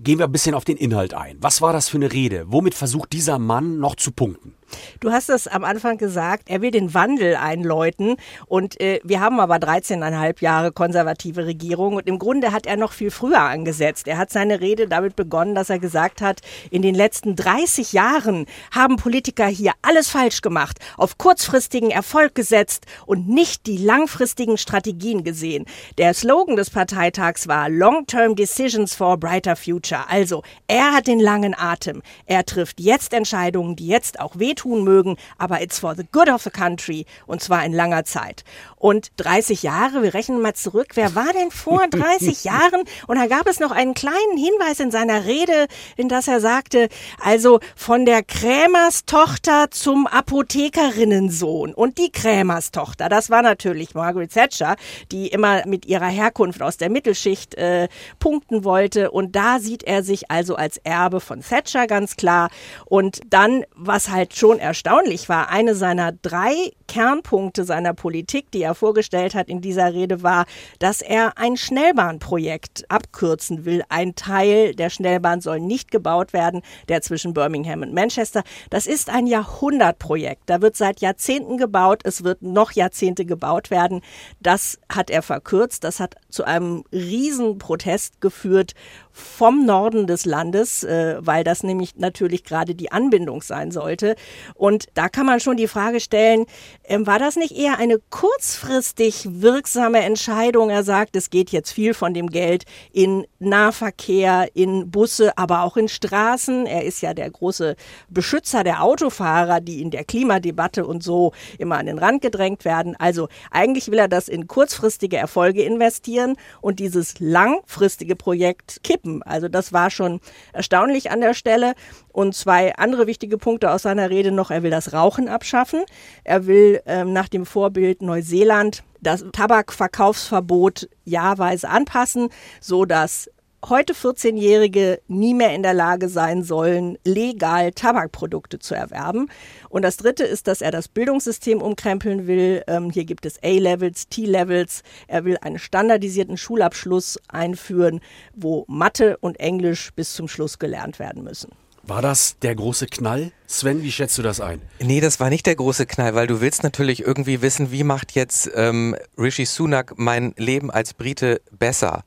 gehen 0.02 0.18
wir 0.18 0.26
ein 0.26 0.32
bisschen 0.32 0.54
auf 0.54 0.64
den 0.64 0.76
Inhalt 0.76 1.14
ein. 1.14 1.36
Was 1.40 1.60
war 1.60 1.72
das 1.72 1.88
für 1.88 1.96
eine 1.96 2.12
Rede? 2.12 2.44
Womit 2.48 2.74
versucht 2.74 3.12
dieser 3.12 3.38
Mann 3.38 3.78
noch 3.78 3.96
zu 3.96 4.12
punkten? 4.12 4.54
Du 5.00 5.12
hast 5.12 5.28
es 5.30 5.48
am 5.48 5.64
Anfang 5.64 5.98
gesagt, 5.98 6.44
er 6.48 6.62
will 6.62 6.70
den 6.70 6.94
Wandel 6.94 7.36
einläuten 7.36 8.16
und 8.46 8.80
äh, 8.80 9.00
wir 9.04 9.20
haben 9.20 9.40
aber 9.40 9.56
13,5 9.56 10.42
Jahre 10.42 10.72
konservative 10.72 11.46
Regierung 11.46 11.96
und 11.96 12.06
im 12.06 12.18
Grunde 12.18 12.52
hat 12.52 12.66
er 12.66 12.76
noch 12.76 12.92
viel 12.92 13.10
früher 13.10 13.40
angesetzt. 13.40 14.08
Er 14.08 14.18
hat 14.18 14.30
seine 14.30 14.60
Rede 14.60 14.88
damit 14.88 15.16
begonnen, 15.16 15.54
dass 15.54 15.70
er 15.70 15.78
gesagt 15.78 16.20
hat, 16.22 16.40
in 16.70 16.82
den 16.82 16.94
letzten 16.94 17.36
30 17.36 17.92
Jahren 17.92 18.46
haben 18.70 18.96
Politiker 18.96 19.46
hier 19.46 19.72
alles 19.82 20.08
falsch 20.08 20.40
gemacht, 20.40 20.78
auf 20.96 21.18
kurzfristigen 21.18 21.90
Erfolg 21.90 22.34
gesetzt 22.34 22.86
und 23.06 23.28
nicht 23.28 23.66
die 23.66 23.78
langfristigen 23.78 24.58
Strategien 24.58 25.24
gesehen. 25.24 25.66
Der 25.98 26.14
Slogan 26.14 26.56
des 26.56 26.70
Parteitags 26.70 27.48
war 27.48 27.68
Long-Term 27.68 28.36
Decisions 28.36 28.94
for 28.94 29.12
a 29.12 29.16
Brighter 29.16 29.56
Future. 29.56 30.04
Also, 30.08 30.42
er 30.68 30.92
hat 30.92 31.06
den 31.06 31.20
langen 31.20 31.54
Atem. 31.56 32.02
Er 32.26 32.44
trifft 32.44 32.80
jetzt 32.80 33.12
Entscheidungen, 33.12 33.76
die 33.76 33.86
jetzt 33.86 34.20
auch 34.20 34.38
wehtun 34.38 34.61
tun 34.62 34.84
mögen, 34.84 35.16
aber 35.38 35.60
it's 35.60 35.78
for 35.78 35.94
the 35.94 36.04
good 36.12 36.28
of 36.28 36.42
the 36.42 36.50
country 36.50 37.04
und 37.26 37.42
zwar 37.42 37.64
in 37.64 37.72
langer 37.72 38.04
Zeit. 38.04 38.44
Und 38.76 39.12
30 39.16 39.62
Jahre, 39.62 40.02
wir 40.02 40.14
rechnen 40.14 40.40
mal 40.40 40.54
zurück, 40.54 40.88
wer 40.94 41.14
war 41.14 41.32
denn 41.32 41.50
vor 41.50 41.86
30 41.88 42.44
Jahren? 42.44 42.82
Und 43.06 43.16
da 43.16 43.26
gab 43.26 43.46
es 43.46 43.60
noch 43.60 43.70
einen 43.70 43.94
kleinen 43.94 44.36
Hinweis 44.36 44.80
in 44.80 44.90
seiner 44.90 45.24
Rede, 45.24 45.66
in 45.96 46.08
das 46.08 46.28
er 46.28 46.40
sagte, 46.40 46.88
also 47.22 47.60
von 47.76 48.04
der 48.04 48.22
Krämerstochter 48.22 49.70
zum 49.70 50.06
Apothekerinnensohn. 50.06 51.74
Und 51.74 51.98
die 51.98 52.10
Krämerstochter, 52.10 53.08
das 53.08 53.30
war 53.30 53.42
natürlich 53.42 53.94
Margaret 53.94 54.32
Thatcher, 54.32 54.76
die 55.10 55.28
immer 55.28 55.66
mit 55.66 55.86
ihrer 55.86 56.08
Herkunft 56.08 56.62
aus 56.62 56.76
der 56.76 56.90
Mittelschicht 56.90 57.54
äh, 57.54 57.88
punkten 58.18 58.64
wollte. 58.64 59.10
Und 59.10 59.36
da 59.36 59.58
sieht 59.58 59.84
er 59.84 60.02
sich 60.02 60.30
also 60.30 60.56
als 60.56 60.78
Erbe 60.78 61.20
von 61.20 61.40
Thatcher 61.40 61.86
ganz 61.86 62.16
klar. 62.16 62.50
Und 62.86 63.20
dann, 63.28 63.64
was 63.74 64.10
halt 64.10 64.36
schon 64.36 64.51
schon 64.52 64.60
erstaunlich 64.60 65.30
war, 65.30 65.48
eine 65.48 65.74
seiner 65.74 66.12
drei 66.12 66.52
Kernpunkte 66.92 67.64
seiner 67.64 67.94
Politik, 67.94 68.50
die 68.50 68.60
er 68.60 68.74
vorgestellt 68.74 69.34
hat 69.34 69.48
in 69.48 69.62
dieser 69.62 69.94
Rede, 69.94 70.22
war, 70.22 70.44
dass 70.78 71.00
er 71.00 71.38
ein 71.38 71.56
Schnellbahnprojekt 71.56 72.84
abkürzen 72.90 73.64
will. 73.64 73.82
Ein 73.88 74.14
Teil 74.14 74.74
der 74.74 74.90
Schnellbahn 74.90 75.40
soll 75.40 75.58
nicht 75.58 75.90
gebaut 75.90 76.34
werden, 76.34 76.60
der 76.90 77.00
zwischen 77.00 77.32
Birmingham 77.32 77.80
und 77.80 77.94
Manchester. 77.94 78.42
Das 78.68 78.86
ist 78.86 79.08
ein 79.08 79.26
Jahrhundertprojekt. 79.26 80.42
Da 80.44 80.60
wird 80.60 80.76
seit 80.76 81.00
Jahrzehnten 81.00 81.56
gebaut. 81.56 82.02
Es 82.04 82.24
wird 82.24 82.42
noch 82.42 82.72
Jahrzehnte 82.72 83.24
gebaut 83.24 83.70
werden. 83.70 84.02
Das 84.40 84.78
hat 84.90 85.08
er 85.08 85.22
verkürzt. 85.22 85.84
Das 85.84 85.98
hat 85.98 86.16
zu 86.28 86.44
einem 86.44 86.84
Riesenprotest 86.92 88.20
geführt 88.20 88.74
vom 89.12 89.64
Norden 89.64 90.06
des 90.06 90.24
Landes, 90.24 90.84
äh, 90.84 91.16
weil 91.20 91.44
das 91.44 91.62
nämlich 91.62 91.96
natürlich 91.96 92.44
gerade 92.44 92.74
die 92.74 92.92
Anbindung 92.92 93.40
sein 93.42 93.70
sollte. 93.70 94.14
Und 94.54 94.86
da 94.94 95.08
kann 95.08 95.26
man 95.26 95.40
schon 95.40 95.56
die 95.56 95.68
Frage 95.68 96.00
stellen, 96.00 96.46
äh, 96.84 96.98
war 97.00 97.18
das 97.18 97.36
nicht 97.36 97.56
eher 97.56 97.78
eine 97.78 97.98
kurzfristig 98.10 99.26
wirksame 99.40 100.00
Entscheidung? 100.00 100.70
Er 100.70 100.82
sagt, 100.82 101.16
es 101.16 101.30
geht 101.30 101.50
jetzt 101.50 101.70
viel 101.70 101.94
von 101.94 102.14
dem 102.14 102.28
Geld 102.28 102.64
in 102.92 103.26
Nahverkehr, 103.38 104.48
in 104.54 104.90
Busse, 104.90 105.36
aber 105.36 105.62
auch 105.62 105.76
in 105.76 105.88
Straßen. 105.88 106.66
Er 106.66 106.84
ist 106.84 107.00
ja 107.00 107.14
der 107.14 107.30
große 107.30 107.76
Beschützer 108.08 108.64
der 108.64 108.82
Autofahrer, 108.82 109.60
die 109.60 109.80
in 109.80 109.90
der 109.90 110.04
Klimadebatte 110.04 110.86
und 110.86 111.02
so 111.02 111.32
immer 111.58 111.78
an 111.78 111.86
den 111.86 111.98
Rand 111.98 112.22
gedrängt 112.22 112.64
werden. 112.64 112.96
Also 112.98 113.28
eigentlich 113.50 113.90
will 113.90 113.98
er 113.98 114.08
das 114.08 114.28
in 114.28 114.46
kurzfristige 114.46 115.16
Erfolge 115.16 115.62
investieren 115.62 116.36
und 116.60 116.78
dieses 116.78 117.20
langfristige 117.20 118.16
Projekt 118.16 118.82
kippen. 118.82 119.22
Also 119.22 119.48
das 119.48 119.72
war 119.72 119.90
schon 119.90 120.20
erstaunlich 120.52 121.10
an 121.10 121.20
der 121.20 121.34
Stelle. 121.34 121.74
Und 122.12 122.34
zwei 122.34 122.74
andere 122.76 123.06
wichtige 123.06 123.38
Punkte 123.38 123.70
aus 123.70 123.82
seiner 123.82 124.10
Rede 124.10 124.30
noch. 124.30 124.50
Er 124.50 124.62
will 124.62 124.70
das 124.70 124.92
Rauchen 124.92 125.28
abschaffen. 125.28 125.82
Er 126.24 126.46
will 126.46 126.80
ähm, 126.86 127.12
nach 127.12 127.28
dem 127.28 127.46
Vorbild 127.46 128.02
Neuseeland 128.02 128.82
das 129.00 129.24
Tabakverkaufsverbot 129.32 130.88
jahrweise 131.04 131.68
anpassen, 131.68 132.28
so 132.60 132.84
dass 132.84 133.28
heute 133.68 133.94
14-Jährige 133.94 135.00
nie 135.06 135.34
mehr 135.34 135.54
in 135.54 135.62
der 135.62 135.74
Lage 135.74 136.08
sein 136.08 136.42
sollen, 136.42 136.98
legal 137.04 137.70
Tabakprodukte 137.72 138.58
zu 138.58 138.74
erwerben. 138.74 139.28
Und 139.68 139.82
das 139.82 139.96
Dritte 139.96 140.24
ist, 140.24 140.48
dass 140.48 140.62
er 140.62 140.72
das 140.72 140.88
Bildungssystem 140.88 141.62
umkrempeln 141.62 142.26
will. 142.26 142.62
Ähm, 142.66 142.90
hier 142.90 143.04
gibt 143.04 143.24
es 143.24 143.42
A-Levels, 143.42 144.08
T-Levels. 144.08 144.82
Er 145.06 145.24
will 145.24 145.38
einen 145.40 145.58
standardisierten 145.58 146.36
Schulabschluss 146.36 147.18
einführen, 147.28 148.00
wo 148.34 148.64
Mathe 148.66 149.16
und 149.18 149.38
Englisch 149.38 149.92
bis 149.94 150.14
zum 150.14 150.26
Schluss 150.26 150.58
gelernt 150.58 150.98
werden 150.98 151.22
müssen. 151.22 151.52
War 151.84 152.00
das 152.00 152.36
der 152.42 152.54
große 152.54 152.86
Knall? 152.86 153.32
Sven, 153.46 153.82
wie 153.82 153.90
schätzt 153.90 154.16
du 154.16 154.22
das 154.22 154.40
ein? 154.40 154.62
Nee, 154.80 155.00
das 155.00 155.18
war 155.18 155.30
nicht 155.30 155.46
der 155.46 155.56
große 155.56 155.86
Knall, 155.86 156.14
weil 156.14 156.28
du 156.28 156.40
willst 156.40 156.62
natürlich 156.62 157.02
irgendwie 157.02 157.42
wissen, 157.42 157.72
wie 157.72 157.82
macht 157.82 158.12
jetzt 158.12 158.50
ähm, 158.54 158.94
Rishi 159.18 159.44
Sunak 159.44 159.94
mein 159.96 160.32
Leben 160.36 160.70
als 160.70 160.94
Brite 160.94 161.40
besser? 161.50 162.04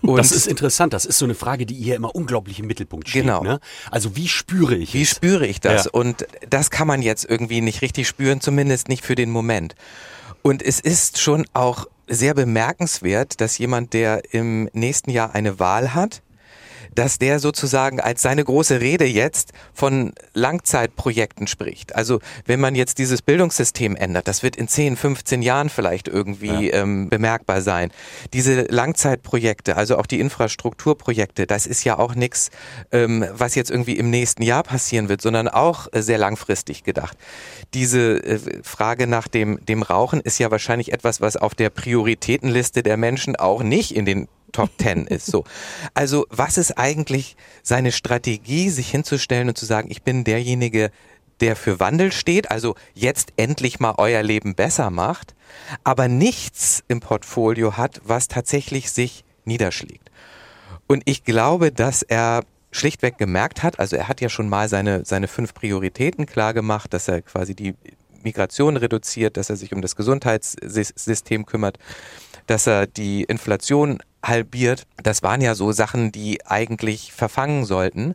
Und 0.00 0.16
das 0.16 0.32
ist 0.32 0.46
interessant. 0.46 0.92
Das 0.92 1.04
ist 1.04 1.18
so 1.18 1.26
eine 1.26 1.34
Frage, 1.34 1.66
die 1.66 1.74
hier 1.74 1.96
immer 1.96 2.14
unglaublich 2.14 2.58
im 2.58 2.66
Mittelpunkt 2.66 3.08
steht. 3.08 3.22
Genau. 3.22 3.42
Ne? 3.42 3.60
Also 3.90 4.16
wie 4.16 4.28
spüre 4.28 4.76
ich 4.76 4.94
Wie 4.94 5.02
es? 5.02 5.10
spüre 5.10 5.46
ich 5.46 5.60
das? 5.60 5.84
Ja. 5.86 5.90
Und 5.92 6.26
das 6.48 6.70
kann 6.70 6.86
man 6.86 7.02
jetzt 7.02 7.24
irgendwie 7.28 7.60
nicht 7.60 7.82
richtig 7.82 8.08
spüren, 8.08 8.40
zumindest 8.40 8.88
nicht 8.88 9.04
für 9.04 9.14
den 9.14 9.30
Moment. 9.30 9.74
Und 10.42 10.62
es 10.62 10.80
ist 10.80 11.20
schon 11.20 11.44
auch 11.52 11.86
sehr 12.08 12.34
bemerkenswert, 12.34 13.40
dass 13.40 13.58
jemand, 13.58 13.92
der 13.92 14.32
im 14.32 14.68
nächsten 14.72 15.10
Jahr 15.10 15.34
eine 15.34 15.58
Wahl 15.58 15.94
hat, 15.94 16.22
dass 16.94 17.18
der 17.18 17.38
sozusagen 17.38 18.00
als 18.00 18.22
seine 18.22 18.44
große 18.44 18.80
Rede 18.80 19.04
jetzt 19.04 19.52
von 19.72 20.12
Langzeitprojekten 20.34 21.46
spricht. 21.46 21.94
Also 21.94 22.20
wenn 22.46 22.60
man 22.60 22.74
jetzt 22.74 22.98
dieses 22.98 23.22
Bildungssystem 23.22 23.96
ändert, 23.96 24.28
das 24.28 24.42
wird 24.42 24.56
in 24.56 24.68
10, 24.68 24.96
15 24.96 25.42
Jahren 25.42 25.68
vielleicht 25.68 26.08
irgendwie 26.08 26.70
ähm, 26.70 27.08
bemerkbar 27.08 27.62
sein. 27.62 27.90
Diese 28.32 28.62
Langzeitprojekte, 28.62 29.76
also 29.76 29.96
auch 29.98 30.06
die 30.06 30.20
Infrastrukturprojekte, 30.20 31.46
das 31.46 31.66
ist 31.66 31.84
ja 31.84 31.98
auch 31.98 32.14
nichts, 32.14 32.50
ähm, 32.90 33.24
was 33.32 33.54
jetzt 33.54 33.70
irgendwie 33.70 33.96
im 33.96 34.10
nächsten 34.10 34.42
Jahr 34.42 34.62
passieren 34.62 35.08
wird, 35.08 35.22
sondern 35.22 35.48
auch 35.48 35.88
äh, 35.92 36.02
sehr 36.02 36.18
langfristig 36.18 36.84
gedacht. 36.84 37.16
Diese 37.74 38.22
äh, 38.24 38.38
Frage 38.62 39.06
nach 39.06 39.28
dem, 39.28 39.64
dem 39.64 39.82
Rauchen 39.82 40.20
ist 40.20 40.38
ja 40.38 40.50
wahrscheinlich 40.50 40.92
etwas, 40.92 41.20
was 41.20 41.36
auf 41.36 41.54
der 41.54 41.70
Prioritätenliste 41.70 42.82
der 42.82 42.96
Menschen 42.96 43.36
auch 43.36 43.62
nicht 43.62 43.94
in 43.94 44.04
den 44.04 44.28
Top 44.52 44.76
Ten 44.78 45.06
ist. 45.06 45.26
So. 45.26 45.44
Also 45.94 46.26
was 46.30 46.58
ist 46.58 46.78
eigentlich 46.78 47.36
seine 47.62 47.92
Strategie, 47.92 48.70
sich 48.70 48.90
hinzustellen 48.90 49.48
und 49.48 49.58
zu 49.58 49.66
sagen, 49.66 49.90
ich 49.90 50.02
bin 50.02 50.24
derjenige, 50.24 50.90
der 51.40 51.56
für 51.56 51.80
Wandel 51.80 52.12
steht, 52.12 52.50
also 52.50 52.76
jetzt 52.94 53.32
endlich 53.36 53.80
mal 53.80 53.94
euer 53.98 54.22
Leben 54.22 54.54
besser 54.54 54.90
macht, 54.90 55.34
aber 55.82 56.06
nichts 56.06 56.84
im 56.86 57.00
Portfolio 57.00 57.76
hat, 57.76 58.00
was 58.04 58.28
tatsächlich 58.28 58.92
sich 58.92 59.24
niederschlägt. 59.44 60.10
Und 60.86 61.02
ich 61.04 61.24
glaube, 61.24 61.72
dass 61.72 62.02
er 62.02 62.44
schlichtweg 62.70 63.18
gemerkt 63.18 63.62
hat, 63.62 63.78
also 63.80 63.96
er 63.96 64.08
hat 64.08 64.20
ja 64.20 64.28
schon 64.28 64.48
mal 64.48 64.68
seine, 64.68 65.04
seine 65.04 65.28
fünf 65.28 65.52
Prioritäten 65.52 66.26
klar 66.26 66.54
gemacht, 66.54 66.94
dass 66.94 67.08
er 67.08 67.22
quasi 67.22 67.54
die 67.54 67.74
Migration 68.22 68.76
reduziert, 68.76 69.36
dass 69.36 69.50
er 69.50 69.56
sich 69.56 69.72
um 69.72 69.82
das 69.82 69.96
Gesundheitssystem 69.96 71.44
kümmert, 71.44 71.78
dass 72.46 72.66
er 72.66 72.86
die 72.86 73.24
Inflation 73.24 73.98
halbiert. 74.22 74.86
Das 75.02 75.22
waren 75.22 75.40
ja 75.40 75.54
so 75.54 75.72
Sachen, 75.72 76.12
die 76.12 76.44
eigentlich 76.46 77.12
verfangen 77.12 77.64
sollten. 77.64 78.14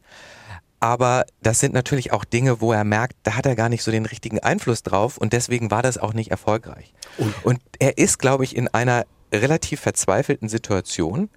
Aber 0.79 1.25
das 1.41 1.59
sind 1.59 1.73
natürlich 1.73 2.13
auch 2.13 2.23
Dinge, 2.23 2.61
wo 2.61 2.71
er 2.71 2.83
merkt, 2.83 3.15
da 3.23 3.35
hat 3.35 3.47
er 3.47 3.55
gar 3.55 3.69
nicht 3.69 3.83
so 3.83 3.91
den 3.91 4.05
richtigen 4.05 4.39
Einfluss 4.39 4.83
drauf 4.83 5.17
und 5.17 5.33
deswegen 5.33 5.71
war 5.71 5.81
das 5.81 5.97
auch 5.97 6.13
nicht 6.13 6.29
erfolgreich. 6.29 6.93
Und, 7.17 7.33
und 7.43 7.59
er 7.79 7.97
ist, 7.97 8.19
glaube 8.19 8.43
ich, 8.43 8.55
in 8.55 8.67
einer 8.67 9.05
relativ 9.33 9.79
verzweifelten 9.79 10.49
Situation, 10.49 11.29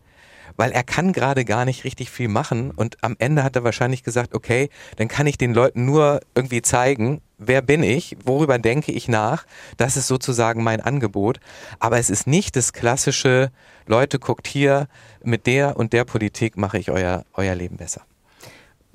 weil 0.56 0.72
er 0.72 0.82
kann 0.82 1.14
gerade 1.14 1.46
gar 1.46 1.64
nicht 1.64 1.84
richtig 1.84 2.10
viel 2.10 2.28
machen 2.28 2.70
und 2.70 3.02
am 3.02 3.16
Ende 3.18 3.42
hat 3.42 3.56
er 3.56 3.64
wahrscheinlich 3.64 4.02
gesagt, 4.02 4.34
okay, 4.34 4.68
dann 4.96 5.08
kann 5.08 5.26
ich 5.26 5.38
den 5.38 5.54
Leuten 5.54 5.86
nur 5.86 6.20
irgendwie 6.34 6.60
zeigen, 6.60 7.22
wer 7.40 7.62
bin 7.62 7.82
ich, 7.82 8.16
worüber 8.25 8.59
denke 8.59 8.92
ich 8.92 9.09
nach, 9.09 9.44
das 9.76 9.97
ist 9.97 10.06
sozusagen 10.06 10.62
mein 10.62 10.80
Angebot, 10.80 11.40
aber 11.80 11.99
es 11.99 12.11
ist 12.11 12.26
nicht 12.26 12.54
das 12.54 12.73
klassische, 12.73 13.50
Leute 13.87 14.18
guckt 14.18 14.47
hier, 14.47 14.87
mit 15.25 15.47
der 15.47 15.76
und 15.76 15.92
der 15.92 16.04
Politik 16.04 16.56
mache 16.56 16.78
ich 16.78 16.90
euer, 16.90 17.25
euer 17.35 17.54
Leben 17.54 17.76
besser. 17.76 18.02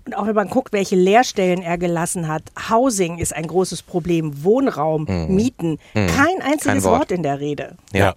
Und 0.06 0.16
auch 0.16 0.28
wenn 0.28 0.36
man 0.36 0.50
guckt, 0.50 0.72
welche 0.72 0.96
Leerstellen 0.96 1.64
er 1.64 1.80
gelassen 1.80 2.28
hat, 2.28 2.44
Housing 2.70 3.18
ist 3.18 3.36
ein 3.36 3.48
großes 3.48 3.82
Problem, 3.82 4.44
Wohnraum, 4.44 5.06
Mieten, 5.28 5.80
kein 5.94 6.42
einziges 6.42 6.64
Kein 6.64 6.84
Wort. 6.84 7.00
Wort 7.00 7.12
in 7.12 7.24
der 7.24 7.40
Rede. 7.40 7.75
Ja. 7.92 8.14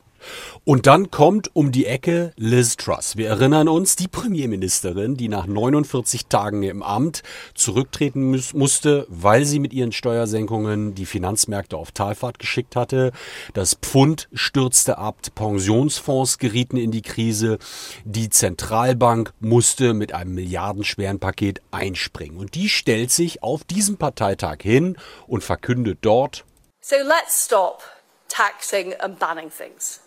Und 0.65 0.87
dann 0.87 1.11
kommt 1.11 1.55
um 1.55 1.73
die 1.73 1.87
Ecke 1.87 2.33
Liz 2.37 2.77
Truss. 2.77 3.17
Wir 3.17 3.29
erinnern 3.29 3.69
uns, 3.69 3.97
die 3.97 4.09
Premierministerin, 4.09 5.17
die 5.17 5.29
nach 5.29 5.47
49 5.47 6.27
Tagen 6.27 6.63
im 6.63 6.83
Amt 6.83 7.23
zurücktreten 7.55 8.31
muss, 8.31 8.55
musste, 8.55 9.07
weil 9.09 9.45
sie 9.45 9.59
mit 9.59 9.73
ihren 9.73 9.93
Steuersenkungen 9.93 10.95
die 10.95 11.07
Finanzmärkte 11.07 11.77
auf 11.77 11.93
Talfahrt 11.93 12.39
geschickt 12.39 12.77
hatte. 12.77 13.13
Das 13.55 13.75
Pfund 13.75 14.29
stürzte 14.33 14.99
ab, 14.99 15.19
Pensionsfonds 15.35 16.39
gerieten 16.39 16.77
in 16.77 16.91
die 16.91 17.03
Krise, 17.03 17.59
die 18.05 18.31
Zentralbank 18.31 19.33
musste 19.41 19.95
mit 19.95 20.13
einem 20.13 20.35
milliardenschweren 20.35 21.19
Paket 21.19 21.63
einspringen. 21.71 22.39
Und 22.39 22.55
die 22.55 22.69
stellt 22.69 23.11
sich 23.11 23.43
auf 23.43 23.65
diesem 23.65 23.97
Parteitag 23.97 24.59
hin 24.63 24.97
und 25.27 25.45
verkündet 25.45 25.99
dort, 26.03 26.45
So 26.81 26.97
let's 26.97 27.45
stop 27.45 27.83
taxing 28.29 28.95
and 29.01 29.19
banning 29.19 29.51
things. 29.51 30.01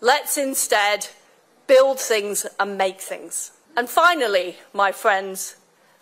Let's 0.00 0.38
instead 0.38 1.08
build 1.66 2.00
things 2.00 2.46
and 2.58 2.78
make 2.78 3.00
things. 3.00 3.52
And 3.76 3.88
finally, 3.88 4.56
my 4.72 4.92
friends, 4.92 5.56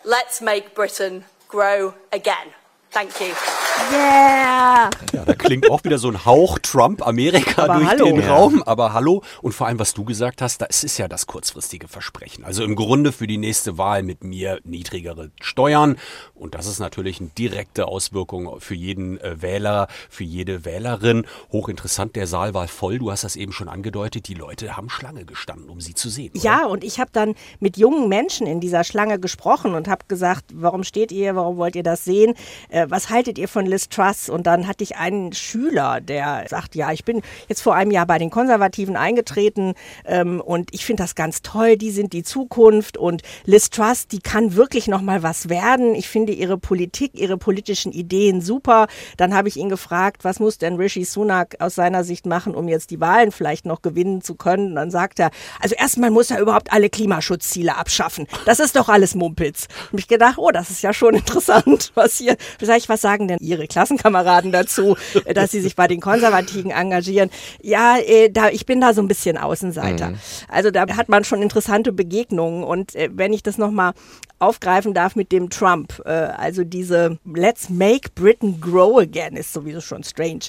let's 0.05 0.41
make 0.41 0.73
Britain 0.73 1.25
grow 1.47 1.95
again. 2.11 2.53
Thank 2.91 3.19
you. 3.19 3.58
Yeah! 3.91 4.89
Ja, 5.13 5.25
da 5.25 5.33
klingt 5.33 5.69
auch 5.71 5.83
wieder 5.83 5.97
so 5.97 6.09
ein 6.09 6.25
Hauch 6.25 6.59
Trump 6.59 7.05
Amerika 7.05 7.63
Aber 7.63 7.75
durch 7.75 7.87
hallo. 7.87 8.05
den 8.05 8.21
Ja. 8.21 8.35
Raum. 8.35 8.61
Aber 8.63 8.93
hallo. 8.93 9.23
Und 9.41 9.53
vor 9.53 9.67
allem, 9.67 9.79
was 9.79 9.93
du 9.93 10.03
gesagt 10.03 10.41
hast, 10.41 10.61
das 10.61 10.83
ist 10.83 10.97
ja 10.97 11.07
das 11.07 11.27
kurzfristige 11.27 11.87
Versprechen. 11.87 12.43
Also 12.45 12.63
im 12.63 12.75
Grunde 12.75 13.11
für 13.11 13.25
die 13.27 13.37
nächste 13.37 13.77
Wahl 13.77 14.03
mit 14.03 14.23
mir 14.23 14.59
niedrigere 14.63 15.31
Steuern. 15.41 15.97
Und 16.35 16.55
das 16.55 16.67
ist 16.67 16.79
natürlich 16.79 17.19
eine 17.19 17.29
direkte 17.29 17.87
Auswirkung 17.87 18.59
für 18.59 18.75
jeden 18.75 19.19
äh, 19.21 19.41
Wähler, 19.41 19.87
für 20.09 20.23
jede 20.23 20.65
Wählerin. 20.65 21.25
Hochinteressant, 21.51 22.15
der 22.15 22.27
Saal 22.27 22.53
war 22.53 22.67
voll. 22.67 22.99
Du 22.99 23.11
hast 23.11 23.23
das 23.23 23.35
eben 23.35 23.51
schon 23.51 23.69
angedeutet. 23.69 24.27
Die 24.27 24.33
Leute 24.35 24.77
haben 24.77 24.89
Schlange 24.89 25.25
gestanden, 25.25 25.69
um 25.69 25.81
sie 25.81 25.93
zu 25.95 26.09
sehen. 26.09 26.31
Oder? 26.35 26.43
Ja, 26.43 26.65
und 26.65 26.83
ich 26.83 26.99
habe 26.99 27.09
dann 27.13 27.35
mit 27.59 27.77
jungen 27.77 28.07
Menschen 28.09 28.45
in 28.47 28.59
dieser 28.59 28.83
Schlange 28.83 29.19
gesprochen 29.19 29.73
und 29.73 29.87
habe 29.87 30.05
gesagt, 30.07 30.45
warum 30.53 30.83
steht 30.83 31.11
ihr, 31.11 31.35
warum 31.35 31.57
wollt 31.57 31.75
ihr 31.75 31.83
das 31.83 32.05
sehen? 32.05 32.33
Äh, 32.69 32.85
was 32.89 33.09
haltet 33.09 33.37
ihr 33.37 33.47
von 33.47 33.65
Liz 33.69 33.89
Truss? 33.89 34.29
Und 34.29 34.47
dann 34.47 34.67
hatte 34.67 34.83
ich 34.83 34.97
einen 34.97 35.33
Schüler, 35.33 36.01
der 36.01 36.45
sagt, 36.49 36.75
ja, 36.75 36.91
ich 36.91 37.05
bin 37.05 37.21
jetzt 37.47 37.61
vor 37.61 37.75
einem 37.75 37.91
Jahr 37.91 38.05
bei 38.05 38.17
den 38.17 38.29
Konservativen 38.29 38.95
eingetreten 38.95 39.73
ähm, 40.05 40.41
und 40.41 40.73
ich 40.73 40.85
finde 40.85 41.03
das 41.03 41.15
ganz 41.15 41.41
toll, 41.41 41.77
die 41.77 41.91
sind 41.91 42.13
die 42.13 42.23
Zukunft 42.23 42.97
und 42.97 43.21
Liz 43.45 43.69
Truss, 43.69 44.07
die 44.07 44.19
kann 44.19 44.55
wirklich 44.55 44.87
noch 44.87 45.01
mal 45.01 45.23
was 45.23 45.49
werden. 45.49 45.95
Ich 45.95 46.09
finde 46.09 46.33
ihre 46.33 46.57
Politik, 46.57 47.11
ihre 47.13 47.37
politischen 47.37 47.91
Ideen 47.91 48.41
super. 48.41 48.87
Dann 49.17 49.33
habe 49.33 49.47
ich 49.47 49.57
ihn 49.57 49.69
gefragt, 49.69 50.23
was 50.23 50.39
muss 50.39 50.57
denn 50.57 50.75
Rishi 50.75 51.05
Sunak 51.05 51.55
aus 51.59 51.75
seiner 51.75 52.03
Sicht 52.03 52.25
machen, 52.25 52.55
um 52.55 52.67
jetzt 52.67 52.91
die 52.91 52.99
Wahlen 52.99 53.31
vielleicht 53.31 53.65
noch 53.65 53.81
gewinnen 53.81 54.21
zu 54.21 54.35
können? 54.35 54.69
Und 54.69 54.75
dann 54.75 54.91
sagt 54.91 55.19
er, 55.19 55.31
also 55.59 55.75
erstmal 55.75 56.11
muss 56.11 56.31
er 56.31 56.39
überhaupt 56.39 56.71
alle 56.71 56.89
Klimaschutzziele 56.89 57.75
abschaffen. 57.77 58.27
Das 58.45 58.59
ist 58.59 58.75
doch 58.75 58.89
alles 58.89 59.15
Mumpitz. 59.15 59.67
Hab 59.91 59.99
ich 59.99 60.07
gedacht, 60.07 60.37
oh, 60.37 60.51
das 60.51 60.69
ist 60.69 60.81
ja 60.81 60.93
schon 60.93 61.13
interessant, 61.15 61.91
was 61.95 62.17
hier, 62.17 62.37
sag 62.61 62.77
ich, 62.77 62.89
was 62.89 63.01
sagen 63.01 63.27
denn 63.27 63.39
Ihre 63.39 63.58
ihre 63.59 63.67
Klassenkameraden 63.67 64.51
dazu, 64.51 64.95
äh, 65.25 65.33
dass 65.33 65.51
sie 65.51 65.61
sich 65.61 65.75
bei 65.75 65.87
den 65.87 65.99
Konservativen 65.99 66.71
engagieren. 66.71 67.29
Ja, 67.61 67.97
äh, 67.97 68.29
da, 68.29 68.49
ich 68.49 68.65
bin 68.65 68.81
da 68.81 68.93
so 68.93 69.01
ein 69.01 69.07
bisschen 69.07 69.37
Außenseiter. 69.37 70.11
Mhm. 70.11 70.19
Also 70.47 70.71
da 70.71 70.87
hat 70.95 71.09
man 71.09 71.23
schon 71.23 71.41
interessante 71.41 71.91
Begegnungen. 71.91 72.63
Und 72.63 72.95
äh, 72.95 73.09
wenn 73.11 73.33
ich 73.33 73.43
das 73.43 73.57
nochmal 73.57 73.93
aufgreifen 74.39 74.93
darf 74.93 75.15
mit 75.15 75.31
dem 75.31 75.49
Trump, 75.49 76.01
äh, 76.05 76.09
also 76.09 76.63
diese 76.63 77.19
Let's 77.25 77.69
Make 77.69 78.09
Britain 78.15 78.59
Grow 78.61 78.99
Again 78.99 79.35
ist 79.35 79.53
sowieso 79.53 79.81
schon 79.81 80.03
strange. 80.03 80.45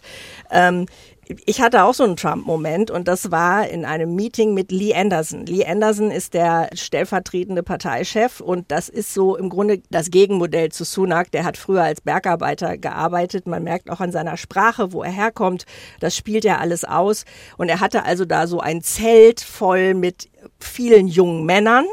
Ähm, 0.50 0.86
ich 1.46 1.60
hatte 1.60 1.84
auch 1.84 1.94
so 1.94 2.04
einen 2.04 2.16
Trump-Moment 2.16 2.90
und 2.90 3.06
das 3.06 3.30
war 3.30 3.68
in 3.68 3.84
einem 3.84 4.14
Meeting 4.14 4.54
mit 4.54 4.72
Lee 4.72 4.94
Anderson. 4.94 5.46
Lee 5.46 5.64
Anderson 5.64 6.10
ist 6.10 6.34
der 6.34 6.70
stellvertretende 6.74 7.62
Parteichef 7.62 8.40
und 8.40 8.70
das 8.70 8.88
ist 8.88 9.14
so 9.14 9.36
im 9.36 9.48
Grunde 9.48 9.82
das 9.90 10.10
Gegenmodell 10.10 10.70
zu 10.72 10.84
Sunak. 10.84 11.30
Der 11.30 11.44
hat 11.44 11.56
früher 11.56 11.82
als 11.82 12.00
Bergarbeiter 12.00 12.78
gearbeitet. 12.78 13.46
Man 13.46 13.62
merkt 13.62 13.90
auch 13.90 14.00
an 14.00 14.12
seiner 14.12 14.36
Sprache, 14.36 14.92
wo 14.92 15.02
er 15.02 15.12
herkommt. 15.12 15.66
Das 16.00 16.16
spielt 16.16 16.44
er 16.44 16.60
alles 16.60 16.84
aus. 16.84 17.24
Und 17.56 17.68
er 17.68 17.80
hatte 17.80 18.04
also 18.04 18.24
da 18.24 18.46
so 18.46 18.60
ein 18.60 18.82
Zelt 18.82 19.40
voll 19.40 19.94
mit 19.94 20.28
vielen 20.58 21.06
jungen 21.06 21.44
Männern 21.44 21.86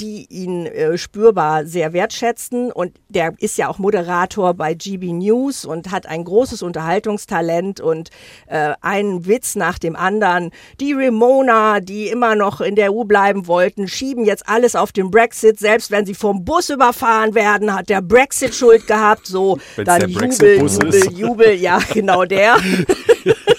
die 0.00 0.26
ihn 0.30 0.66
äh, 0.66 0.96
spürbar 0.96 1.66
sehr 1.66 1.92
wertschätzen. 1.92 2.72
Und 2.72 2.92
der 3.08 3.34
ist 3.38 3.58
ja 3.58 3.68
auch 3.68 3.78
Moderator 3.78 4.54
bei 4.54 4.74
GB 4.74 5.12
News 5.12 5.64
und 5.64 5.90
hat 5.90 6.06
ein 6.06 6.24
großes 6.24 6.62
Unterhaltungstalent 6.62 7.80
und 7.80 8.10
äh, 8.46 8.74
einen 8.80 9.26
Witz 9.26 9.56
nach 9.56 9.78
dem 9.78 9.96
anderen. 9.96 10.50
Die 10.80 10.92
Ramona, 10.92 11.80
die 11.80 12.08
immer 12.08 12.34
noch 12.34 12.60
in 12.60 12.76
der 12.76 12.92
EU 12.92 13.04
bleiben 13.04 13.46
wollten, 13.46 13.88
schieben 13.88 14.24
jetzt 14.24 14.48
alles 14.48 14.76
auf 14.76 14.92
den 14.92 15.10
Brexit. 15.10 15.58
Selbst 15.58 15.90
wenn 15.90 16.06
sie 16.06 16.14
vom 16.14 16.44
Bus 16.44 16.70
überfahren 16.70 17.34
werden, 17.34 17.74
hat 17.74 17.88
der 17.88 18.02
Brexit 18.02 18.54
Schuld 18.54 18.86
gehabt. 18.86 19.26
So, 19.26 19.58
Wenn's 19.76 19.86
dann 19.86 20.08
Jubel, 20.08 20.60
Jubel, 20.60 21.12
Jubel, 21.12 21.54
ja, 21.54 21.80
genau 21.92 22.24
der. 22.24 22.56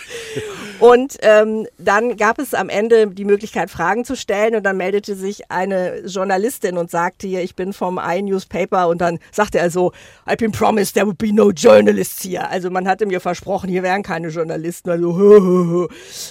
Und 0.80 1.18
ähm, 1.22 1.68
dann 1.78 2.18
gab 2.18 2.40
es 2.40 2.54
am 2.54 2.70
Ende 2.70 3.08
die 3.08 3.26
Möglichkeit, 3.26 3.70
Fragen 3.70 4.06
zu 4.06 4.16
stellen. 4.16 4.56
Und 4.56 4.64
dann 4.64 4.78
meldete 4.78 5.16
sich 5.16 5.52
eine 5.52 6.00
Journalistin 6.06 6.78
und 6.78 6.90
sagte 6.90 7.28
hier, 7.28 7.44
ich 7.44 7.56
bin 7.56 7.74
vom 7.74 8.00
iNewspaper. 8.00 8.88
Und 8.88 9.02
dann 9.02 9.20
sagte 9.32 9.60
er 9.60 9.70
so, 9.70 9.92
I've 10.26 10.38
been 10.38 10.52
promised 10.52 10.96
there 10.96 11.06
would 11.06 11.18
be 11.18 11.34
no 11.34 11.52
journalists 11.52 12.24
here. 12.24 12.50
Also 12.50 12.70
man 12.70 12.88
hatte 12.88 13.06
mir 13.06 13.20
versprochen, 13.20 13.70
hier 13.70 13.84
wären 13.84 14.04
keine 14.04 14.30
Journalisten. 14.30 14.90
Also 14.90 15.18
hö, 15.18 15.40
hö, 15.42 15.66
hö. 15.66 15.88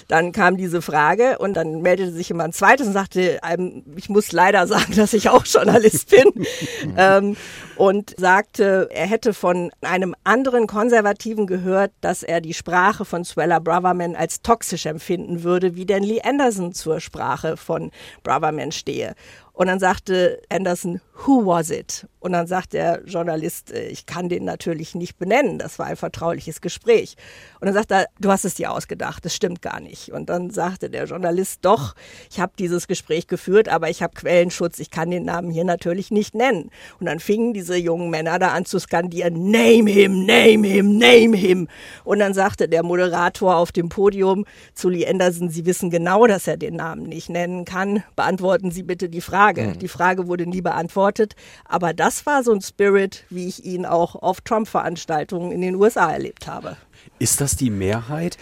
dann 0.09 0.33
kam 0.33 0.57
diese 0.57 0.83
Frage 0.83 1.39
und 1.39 1.55
dann 1.55 1.83
meldete 1.83 2.13
sich 2.13 2.29
jemand 2.29 2.55
zweites 2.55 2.87
und 2.87 2.93
sagte, 2.93 3.39
ähm, 3.49 3.85
ich 3.97 4.09
muss 4.09 4.33
leider 4.33 4.67
sagen, 4.67 4.93
dass 4.97 5.13
ich 5.13 5.29
auch 5.29 5.45
Journalist 5.47 6.11
bin. 6.11 6.47
ähm, 6.97 7.37
und 7.79 8.15
sagte, 8.19 8.89
er 8.91 9.07
hätte 9.07 9.33
von 9.33 9.71
einem 9.83 10.17
anderen 10.25 10.67
Konservativen 10.67 11.47
gehört, 11.47 11.93
dass 12.01 12.25
er 12.25 12.41
die 12.41 12.53
Sprache 12.53 13.05
von 13.05 13.25
Swella 13.25 13.61
Braverman 13.61 14.17
als 14.17 14.43
toxisch 14.43 14.87
empfinden 14.87 15.45
würde, 15.45 15.77
wie 15.77 15.87
denn 15.87 16.03
Lee 16.03 16.21
Anderson 16.21 16.75
zur 16.75 16.99
Sprache 16.99 17.57
von 17.57 17.93
Braverman 18.25 18.73
stehe. 18.73 19.15
Und 19.59 19.67
dann 19.67 19.81
sagte 19.81 20.41
Anderson, 20.51 21.01
who 21.27 21.45
was 21.45 21.71
it? 21.71 22.07
Und 22.21 22.33
dann 22.33 22.47
sagt 22.47 22.75
der 22.75 23.03
Journalist, 23.05 23.73
äh, 23.73 23.89
ich 23.89 24.07
kann 24.07 24.29
den 24.29 24.45
natürlich 24.45 24.95
nicht 24.95 25.19
benennen, 25.19 25.59
das 25.59 25.81
war 25.81 25.87
ein 25.87 25.97
vertrauliches 25.97 26.61
Gespräch. 26.61 27.17
Und 27.61 27.67
dann 27.67 27.75
sagt 27.75 27.91
er, 27.91 28.07
du 28.21 28.31
hast 28.31 28.45
es 28.45 28.55
dir 28.55 28.71
ausgedacht, 28.71 29.25
das 29.25 29.35
stimmt 29.35 29.61
gar 29.61 29.81
nicht. 29.81 30.13
Und 30.13 30.29
dann 30.31 30.51
sagte 30.51 30.91
der 30.91 31.07
Journalist, 31.07 31.61
doch, 31.63 31.95
ich 32.31 32.39
habe 32.39 32.53
dieses 32.57 32.87
Gespräch 32.87 33.27
geführt, 33.27 33.69
aber 33.69 33.91
ich 33.91 34.01
habe 34.01 34.15
Quellenschutz, 34.15 34.79
ich 34.79 34.91
kann 34.91 35.11
den 35.11 35.25
Namen 35.25 35.51
hier 35.51 35.65
natürlich 35.65 36.13
nicht 36.13 36.37
nennen. 36.37 36.71
Und 37.01 37.07
dann 37.07 37.19
fingen 37.19 37.53
diese 37.53 37.77
jungen 37.77 38.11
Männer 38.11 38.39
da 38.39 38.49
an 38.49 38.65
zu 38.65 38.79
skandieren, 38.79 39.51
name 39.51 39.91
him, 39.91 40.25
name 40.25 40.69
him, 40.69 40.99
name 40.99 41.37
him. 41.37 41.69
Und 42.05 42.21
dann 42.21 42.33
sagte 42.33 42.69
der 42.69 42.85
Moderator 42.85 43.57
auf 43.57 43.73
dem 43.73 43.89
Podium 43.89 44.45
zu 44.75 44.89
Lee 44.89 45.07
Anderson, 45.09 45.51
Sie 45.51 45.67
wissen 45.67 45.91
genau, 45.91 46.29
dass 46.29 46.47
er 46.47 46.57
den 46.57 46.77
Namen 46.77 47.05
nicht 47.05 47.29
nennen 47.29 47.65
kann. 47.65 48.05
Beantworten 48.15 48.71
Sie 48.71 48.85
bitte 48.85 49.09
die 49.09 49.21
Frage. 49.21 49.48
Frage. 49.49 49.63
Mhm. 49.63 49.79
Die 49.79 49.89
Frage 49.89 50.27
wurde 50.27 50.47
nie 50.47 50.61
beantwortet. 50.61 51.35
Aber 51.65 51.95
das 51.95 52.27
war 52.27 52.43
so 52.43 52.53
ein 52.53 52.61
Spirit, 52.61 53.25
wie 53.31 53.49
ich 53.49 53.65
ihn 53.65 53.87
auch 53.87 54.15
auf 54.15 54.41
Trump-Veranstaltungen 54.43 55.53
in 55.53 55.61
den 55.61 55.75
USA 55.75 56.11
erlebt 56.11 56.47
habe. 56.47 56.77
Ist 57.19 57.41
das 57.41 57.57
die 57.57 57.71
Mehrheit? 57.71 58.37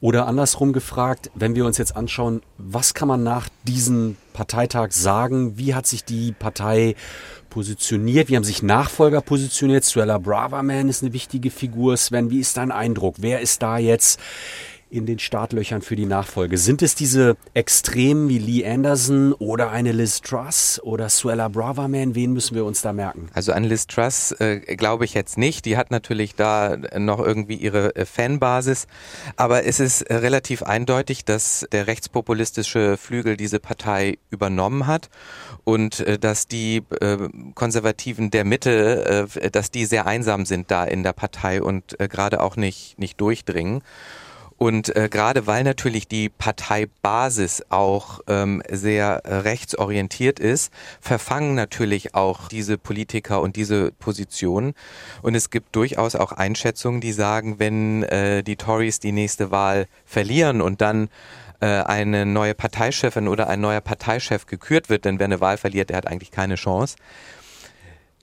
Oder 0.00 0.26
andersrum 0.26 0.72
gefragt, 0.72 1.30
wenn 1.34 1.54
wir 1.54 1.66
uns 1.66 1.78
jetzt 1.78 1.96
anschauen, 1.96 2.42
was 2.56 2.94
kann 2.94 3.08
man 3.08 3.22
nach 3.22 3.48
diesem 3.64 4.16
Parteitag 4.32 4.92
sagen? 4.92 5.58
Wie 5.58 5.74
hat 5.74 5.86
sich 5.86 6.04
die 6.04 6.32
Partei 6.32 6.94
positioniert? 7.50 8.28
Wie 8.28 8.36
haben 8.36 8.44
sich 8.44 8.62
Nachfolger 8.62 9.20
positioniert? 9.20 9.84
Suella 9.84 10.18
Braverman 10.18 10.88
ist 10.88 11.02
eine 11.02 11.12
wichtige 11.12 11.50
Figur. 11.50 11.96
Sven, 11.96 12.30
wie 12.30 12.40
ist 12.40 12.56
dein 12.56 12.72
Eindruck? 12.72 13.16
Wer 13.18 13.40
ist 13.40 13.62
da 13.62 13.78
jetzt 13.78 14.20
in 14.90 15.06
den 15.06 15.18
Startlöchern 15.18 15.82
für 15.82 15.96
die 15.96 16.06
Nachfolge? 16.06 16.58
Sind 16.58 16.82
es 16.82 16.94
diese 16.94 17.36
Extremen 17.54 18.28
wie 18.28 18.38
Lee 18.38 18.66
Anderson 18.66 19.32
oder 19.32 19.70
eine 19.70 19.92
Liz 19.92 20.20
Truss 20.20 20.80
oder 20.82 21.08
Suella 21.08 21.48
Braverman? 21.48 22.14
Wen 22.14 22.32
müssen 22.32 22.54
wir 22.54 22.64
uns 22.64 22.82
da 22.82 22.92
merken? 22.92 23.28
Also 23.34 23.52
an 23.52 23.64
Liz 23.64 23.86
Truss 23.86 24.32
äh, 24.32 24.60
glaube 24.76 25.04
ich 25.04 25.14
jetzt 25.14 25.38
nicht. 25.38 25.64
Die 25.64 25.76
hat 25.76 25.90
natürlich 25.90 26.34
da 26.34 26.76
noch 26.98 27.18
irgendwie 27.18 27.56
ihre 27.56 27.94
äh, 27.96 28.04
Fanbasis. 28.04 28.86
Aber 29.36 29.64
es 29.64 29.80
ist 29.80 30.02
äh, 30.02 30.16
relativ 30.16 30.62
eindeutig, 30.62 31.24
dass 31.24 31.66
der 31.72 31.86
rechtspopulistische 31.86 32.96
Flügel 32.96 33.36
diese 33.36 33.58
Partei 33.58 34.18
übernommen 34.30 34.86
hat 34.86 35.10
und 35.64 36.00
äh, 36.00 36.18
dass 36.18 36.46
die 36.46 36.82
äh, 37.00 37.28
Konservativen 37.54 38.30
der 38.30 38.44
Mitte, 38.44 39.28
äh, 39.34 39.50
dass 39.50 39.70
die 39.70 39.84
sehr 39.84 40.06
einsam 40.06 40.46
sind 40.46 40.70
da 40.70 40.84
in 40.84 41.02
der 41.02 41.12
Partei 41.12 41.60
und 41.60 41.96
gerade 41.98 42.40
auch 42.42 42.56
nicht, 42.56 42.98
nicht 42.98 43.20
durchdringen. 43.20 43.82
Und 44.58 44.94
äh, 44.96 45.08
gerade 45.10 45.46
weil 45.46 45.64
natürlich 45.64 46.08
die 46.08 46.30
Parteibasis 46.30 47.62
auch 47.68 48.20
ähm, 48.26 48.62
sehr 48.70 49.20
äh, 49.24 49.34
rechtsorientiert 49.36 50.40
ist, 50.40 50.72
verfangen 51.00 51.54
natürlich 51.54 52.14
auch 52.14 52.48
diese 52.48 52.78
Politiker 52.78 53.42
und 53.42 53.56
diese 53.56 53.92
Positionen. 53.92 54.74
Und 55.20 55.34
es 55.34 55.50
gibt 55.50 55.76
durchaus 55.76 56.16
auch 56.16 56.32
Einschätzungen, 56.32 57.02
die 57.02 57.12
sagen, 57.12 57.58
wenn 57.58 58.02
äh, 58.04 58.42
die 58.42 58.56
Tories 58.56 58.98
die 58.98 59.12
nächste 59.12 59.50
Wahl 59.50 59.86
verlieren 60.06 60.62
und 60.62 60.80
dann 60.80 61.10
äh, 61.60 61.66
eine 61.66 62.24
neue 62.24 62.54
Parteichefin 62.54 63.28
oder 63.28 63.48
ein 63.48 63.60
neuer 63.60 63.82
Parteichef 63.82 64.46
gekürt 64.46 64.88
wird, 64.88 65.04
denn 65.04 65.18
wer 65.18 65.26
eine 65.26 65.40
Wahl 65.40 65.58
verliert, 65.58 65.90
der 65.90 65.98
hat 65.98 66.06
eigentlich 66.06 66.30
keine 66.30 66.54
Chance 66.54 66.96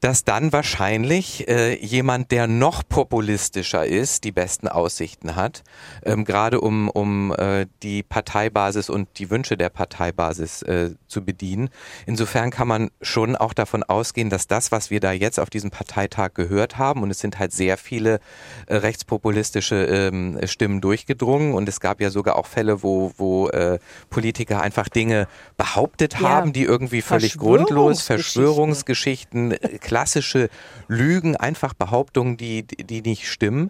dass 0.04 0.26
dann 0.26 0.52
wahrscheinlich 0.52 1.48
äh, 1.48 1.78
jemand, 1.80 2.32
der 2.32 2.48
noch 2.48 2.84
populistischer 2.88 3.86
ist, 3.86 4.26
die 4.26 4.34
besten 4.34 4.68
Aussichten 4.68 5.38
hat, 5.38 5.64
ähm, 6.04 6.26
gerade 6.26 6.60
um, 6.60 6.90
um 6.90 7.34
äh, 7.34 7.68
die 7.84 8.04
Parteibasis 8.04 8.90
und 8.90 9.08
die 9.18 9.30
Wünsche 9.30 9.56
der 9.56 9.70
Parteibasis 9.70 10.62
äh, 10.64 10.90
zu 11.08 11.24
bedienen. 11.24 11.70
Insofern 12.06 12.52
kann 12.52 12.68
man 12.68 12.92
schon 13.02 13.38
auch 13.38 13.54
davon 13.54 13.82
ausgehen, 13.82 14.30
dass 14.30 14.48
das, 14.48 14.74
was 14.74 14.90
wir 14.90 15.00
da 15.00 15.14
jetzt 15.14 15.40
auf 15.40 15.50
diesem 15.50 15.72
Parteitag 15.72 16.34
gehört 16.34 16.78
haben, 16.78 17.02
und 17.02 17.10
es 17.10 17.20
sind 17.20 17.40
halt 17.40 17.54
sehr 17.54 17.78
viele 17.78 18.20
äh, 18.68 18.76
rechtspopulistische 18.76 19.86
ähm, 19.86 20.38
Stimmen 20.44 20.82
durchgedrungen 20.82 21.54
und 21.54 21.70
es 21.70 21.80
gab 21.80 22.02
ja 22.02 22.10
sogar 22.10 22.36
auch 22.36 22.48
Fälle, 22.48 22.84
wo, 22.84 23.14
wo 23.16 23.48
äh, 23.48 23.80
Politiker 24.10 24.60
einfach 24.60 24.90
Dinge 24.90 25.30
behauptet 25.56 26.16
ja. 26.16 26.28
haben, 26.28 26.52
die 26.52 26.64
irgendwie 26.64 27.02
völlig 27.02 27.38
grundlos, 27.38 28.02
Verschwörungsgeschichten, 28.02 29.54
äh, 29.54 29.80
klassische 29.94 30.50
Lügen, 30.88 31.36
einfach 31.36 31.76
Behauptungen, 31.76 32.36
die, 32.36 32.64
die 32.66 33.04
nicht 33.04 33.28
stimmen. 33.30 33.70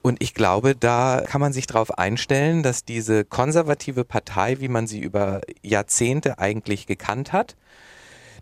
Und 0.00 0.22
ich 0.22 0.32
glaube, 0.32 0.74
da 0.74 1.22
kann 1.26 1.42
man 1.42 1.52
sich 1.52 1.66
darauf 1.66 1.98
einstellen, 1.98 2.62
dass 2.62 2.86
diese 2.86 3.26
konservative 3.26 4.06
Partei, 4.06 4.60
wie 4.60 4.68
man 4.68 4.86
sie 4.86 4.98
über 4.98 5.42
Jahrzehnte 5.60 6.38
eigentlich 6.38 6.86
gekannt 6.86 7.34
hat, 7.34 7.54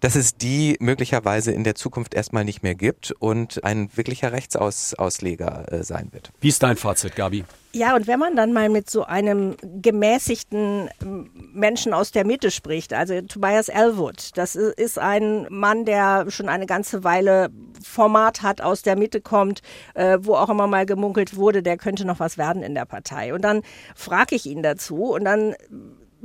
dass 0.01 0.15
es 0.15 0.37
die 0.37 0.77
möglicherweise 0.81 1.53
in 1.53 1.65
der 1.65 1.75
Zukunft 1.75 2.15
erstmal 2.15 2.45
nicht 2.45 2.63
mehr 2.63 2.75
gibt 2.75 3.13
und 3.19 3.65
ein 3.65 3.91
wirklicher 3.95 4.33
Rechtsausleger 4.33 5.73
äh, 5.73 5.83
sein 5.83 6.09
wird. 6.13 6.31
Wie 6.41 6.49
ist 6.49 6.63
dein 6.63 6.77
Fazit, 6.77 7.17
Gabi? 7.17 7.45
Ja, 7.73 7.95
und 7.95 8.07
wenn 8.07 8.19
man 8.19 8.37
dann 8.37 8.55
mal 8.55 8.71
mit 8.71 8.89
so 8.89 9.05
einem 9.05 9.55
gemäßigten 9.61 10.89
ähm, 11.03 11.31
Menschen 11.53 11.93
aus 11.93 12.11
der 12.11 12.25
Mitte 12.25 12.51
spricht, 12.51 12.95
also 12.95 13.21
Tobias 13.21 13.69
Elwood, 13.69 14.31
das 14.37 14.57
ist 14.57 14.99
ein 14.99 15.47
Mann, 15.51 15.85
der 15.85 16.31
schon 16.31 16.49
eine 16.49 16.65
ganze 16.65 17.05
Weile 17.05 17.51
Format 17.83 18.41
hat, 18.41 18.63
aus 18.63 18.81
der 18.81 18.97
Mitte 18.97 19.21
kommt, 19.21 19.61
äh, 19.93 20.17
wo 20.23 20.37
auch 20.37 20.49
immer 20.49 20.67
mal 20.67 20.87
gemunkelt 20.87 21.37
wurde, 21.37 21.63
der 21.63 21.77
könnte 21.77 22.07
noch 22.07 22.19
was 22.19 22.39
werden 22.39 22.63
in 22.63 22.75
der 22.75 22.87
Partei. 22.87 23.35
Und 23.35 23.43
dann 23.43 23.61
frage 23.95 24.37
ich 24.37 24.47
ihn 24.47 24.63
dazu 24.63 25.13
und 25.13 25.27
dann 25.27 25.55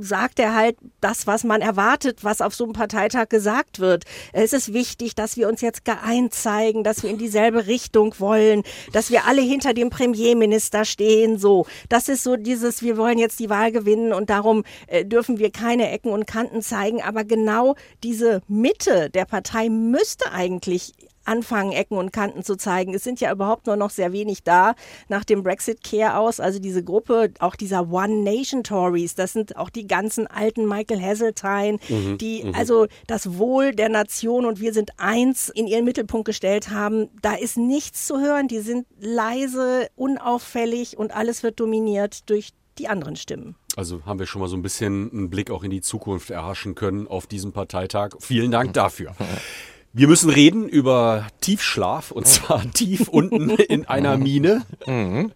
sagt 0.02 0.38
er 0.38 0.54
halt 0.54 0.76
das, 1.00 1.26
was 1.26 1.44
man 1.44 1.60
erwartet, 1.60 2.24
was 2.24 2.40
auf 2.40 2.54
so 2.54 2.64
einem 2.64 2.72
Parteitag 2.72 3.28
gesagt 3.28 3.78
wird. 3.78 4.04
Es 4.32 4.52
ist 4.52 4.72
wichtig, 4.72 5.14
dass 5.14 5.36
wir 5.36 5.48
uns 5.48 5.60
jetzt 5.60 5.84
geeint 5.84 6.34
zeigen, 6.34 6.84
dass 6.84 7.02
wir 7.02 7.10
in 7.10 7.18
dieselbe 7.18 7.66
Richtung 7.66 8.14
wollen, 8.18 8.62
dass 8.92 9.10
wir 9.10 9.26
alle 9.26 9.42
hinter 9.42 9.74
dem 9.74 9.90
Premierminister 9.90 10.84
stehen, 10.84 11.38
so. 11.38 11.66
Das 11.88 12.08
ist 12.08 12.24
so 12.24 12.36
dieses, 12.36 12.82
wir 12.82 12.96
wollen 12.96 13.18
jetzt 13.18 13.38
die 13.40 13.50
Wahl 13.50 13.72
gewinnen 13.72 14.12
und 14.12 14.30
darum 14.30 14.64
äh, 14.88 15.04
dürfen 15.04 15.38
wir 15.38 15.50
keine 15.50 15.90
Ecken 15.90 16.10
und 16.10 16.26
Kanten 16.26 16.62
zeigen. 16.62 17.02
Aber 17.02 17.24
genau 17.24 17.74
diese 18.02 18.42
Mitte 18.48 19.10
der 19.10 19.24
Partei 19.24 19.68
müsste 19.68 20.32
eigentlich 20.32 20.92
anfangen, 21.24 21.72
Ecken 21.72 21.96
und 21.96 22.12
Kanten 22.12 22.42
zu 22.42 22.56
zeigen. 22.56 22.94
Es 22.94 23.04
sind 23.04 23.20
ja 23.20 23.32
überhaupt 23.32 23.66
nur 23.66 23.76
noch 23.76 23.90
sehr 23.90 24.12
wenig 24.12 24.42
da 24.42 24.74
nach 25.08 25.24
dem 25.24 25.42
Brexit-Care 25.42 26.18
aus. 26.18 26.40
Also 26.40 26.58
diese 26.58 26.82
Gruppe, 26.82 27.32
auch 27.38 27.56
dieser 27.56 27.90
One 27.90 28.22
Nation 28.22 28.64
Tories, 28.64 29.14
das 29.14 29.32
sind 29.32 29.56
auch 29.56 29.70
die 29.70 29.86
ganzen 29.86 30.26
alten 30.26 30.66
Michael 30.66 31.00
Heseltine, 31.00 31.78
mhm, 31.88 32.18
die 32.18 32.44
mhm. 32.44 32.54
also 32.54 32.86
das 33.06 33.38
Wohl 33.38 33.72
der 33.72 33.88
Nation 33.88 34.46
und 34.46 34.60
wir 34.60 34.72
sind 34.72 34.98
eins 34.98 35.48
in 35.48 35.66
ihren 35.66 35.84
Mittelpunkt 35.84 36.26
gestellt 36.26 36.70
haben. 36.70 37.08
Da 37.20 37.34
ist 37.34 37.56
nichts 37.56 38.06
zu 38.06 38.20
hören. 38.20 38.48
Die 38.48 38.60
sind 38.60 38.86
leise, 38.98 39.88
unauffällig 39.96 40.96
und 40.96 41.14
alles 41.14 41.42
wird 41.42 41.60
dominiert 41.60 42.28
durch 42.30 42.50
die 42.78 42.88
anderen 42.88 43.16
Stimmen. 43.16 43.56
Also 43.76 44.04
haben 44.04 44.18
wir 44.18 44.26
schon 44.26 44.40
mal 44.40 44.48
so 44.48 44.56
ein 44.56 44.62
bisschen 44.62 45.10
einen 45.10 45.30
Blick 45.30 45.50
auch 45.50 45.62
in 45.62 45.70
die 45.70 45.80
Zukunft 45.80 46.30
erhaschen 46.30 46.74
können 46.74 47.06
auf 47.06 47.26
diesem 47.26 47.52
Parteitag. 47.52 48.16
Vielen 48.20 48.50
Dank 48.50 48.72
dafür. 48.74 49.14
Wir 49.94 50.08
müssen 50.08 50.30
reden 50.30 50.68
über 50.68 51.26
Tiefschlaf 51.42 52.12
und 52.12 52.26
zwar 52.26 52.62
tief 52.72 53.08
unten 53.08 53.50
in 53.50 53.86
einer 53.86 54.16
Mine. 54.16 54.62
Mhm. 54.86 55.32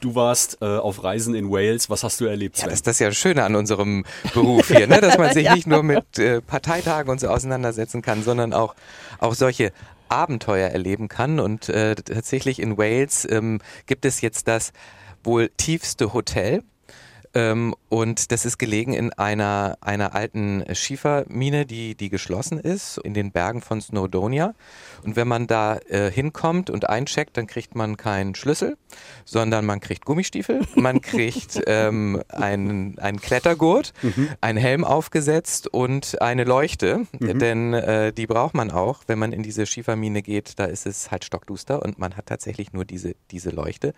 Du 0.00 0.14
warst 0.14 0.58
äh, 0.60 0.66
auf 0.66 1.02
Reisen 1.02 1.34
in 1.34 1.50
Wales. 1.50 1.88
Was 1.88 2.04
hast 2.04 2.20
du 2.20 2.26
erlebt? 2.26 2.56
Sven? 2.56 2.66
Ja, 2.66 2.70
das 2.70 2.80
ist 2.80 2.86
das 2.86 2.98
ja 2.98 3.10
Schöne 3.12 3.44
an 3.44 3.56
unserem 3.56 4.04
Beruf 4.34 4.68
hier, 4.68 4.86
ne? 4.86 5.00
dass 5.00 5.16
man 5.16 5.32
sich 5.32 5.46
ja. 5.46 5.54
nicht 5.54 5.66
nur 5.66 5.82
mit 5.82 6.18
äh, 6.18 6.42
Parteitagen 6.42 7.10
und 7.10 7.20
so 7.20 7.28
auseinandersetzen 7.28 8.02
kann, 8.02 8.22
sondern 8.22 8.52
auch, 8.52 8.74
auch 9.18 9.34
solche 9.34 9.72
Abenteuer 10.10 10.68
erleben 10.68 11.08
kann. 11.08 11.40
Und 11.40 11.70
äh, 11.70 11.94
tatsächlich 11.94 12.60
in 12.60 12.76
Wales 12.76 13.26
ähm, 13.30 13.60
gibt 13.86 14.04
es 14.04 14.20
jetzt 14.20 14.46
das 14.46 14.74
wohl 15.24 15.48
tiefste 15.56 16.12
Hotel 16.12 16.62
ähm, 17.36 17.74
und 17.90 18.32
das 18.32 18.46
ist 18.46 18.56
gelegen 18.56 18.94
in 18.94 19.12
einer, 19.12 19.76
einer 19.82 20.14
alten 20.14 20.64
Schiefermine, 20.74 21.66
die, 21.66 21.94
die 21.94 22.08
geschlossen 22.08 22.58
ist, 22.58 22.96
in 22.96 23.12
den 23.12 23.30
Bergen 23.30 23.60
von 23.60 23.82
Snowdonia. 23.82 24.54
Und 25.02 25.16
wenn 25.16 25.28
man 25.28 25.46
da 25.46 25.76
äh, 25.90 26.10
hinkommt 26.10 26.70
und 26.70 26.88
eincheckt, 26.88 27.36
dann 27.36 27.46
kriegt 27.46 27.74
man 27.74 27.98
keinen 27.98 28.34
Schlüssel, 28.34 28.78
sondern 29.26 29.66
man 29.66 29.80
kriegt 29.80 30.06
Gummistiefel, 30.06 30.62
man 30.76 31.00
kriegt 31.02 31.60
ähm, 31.66 32.22
einen, 32.30 32.98
einen 32.98 33.20
Klettergurt, 33.20 33.92
mhm. 34.00 34.30
einen 34.40 34.56
Helm 34.56 34.82
aufgesetzt 34.84 35.68
und 35.68 36.22
eine 36.22 36.44
Leuchte. 36.44 37.06
Mhm. 37.20 37.38
Denn 37.38 37.74
äh, 37.74 38.14
die 38.14 38.26
braucht 38.26 38.54
man 38.54 38.70
auch, 38.70 39.02
wenn 39.08 39.18
man 39.18 39.32
in 39.32 39.42
diese 39.42 39.66
Schiefermine 39.66 40.22
geht. 40.22 40.58
Da 40.58 40.64
ist 40.64 40.86
es 40.86 41.10
halt 41.10 41.22
stockduster 41.26 41.82
und 41.82 41.98
man 41.98 42.16
hat 42.16 42.24
tatsächlich 42.24 42.72
nur 42.72 42.86
diese, 42.86 43.14
diese 43.30 43.50
Leuchte. 43.50 43.92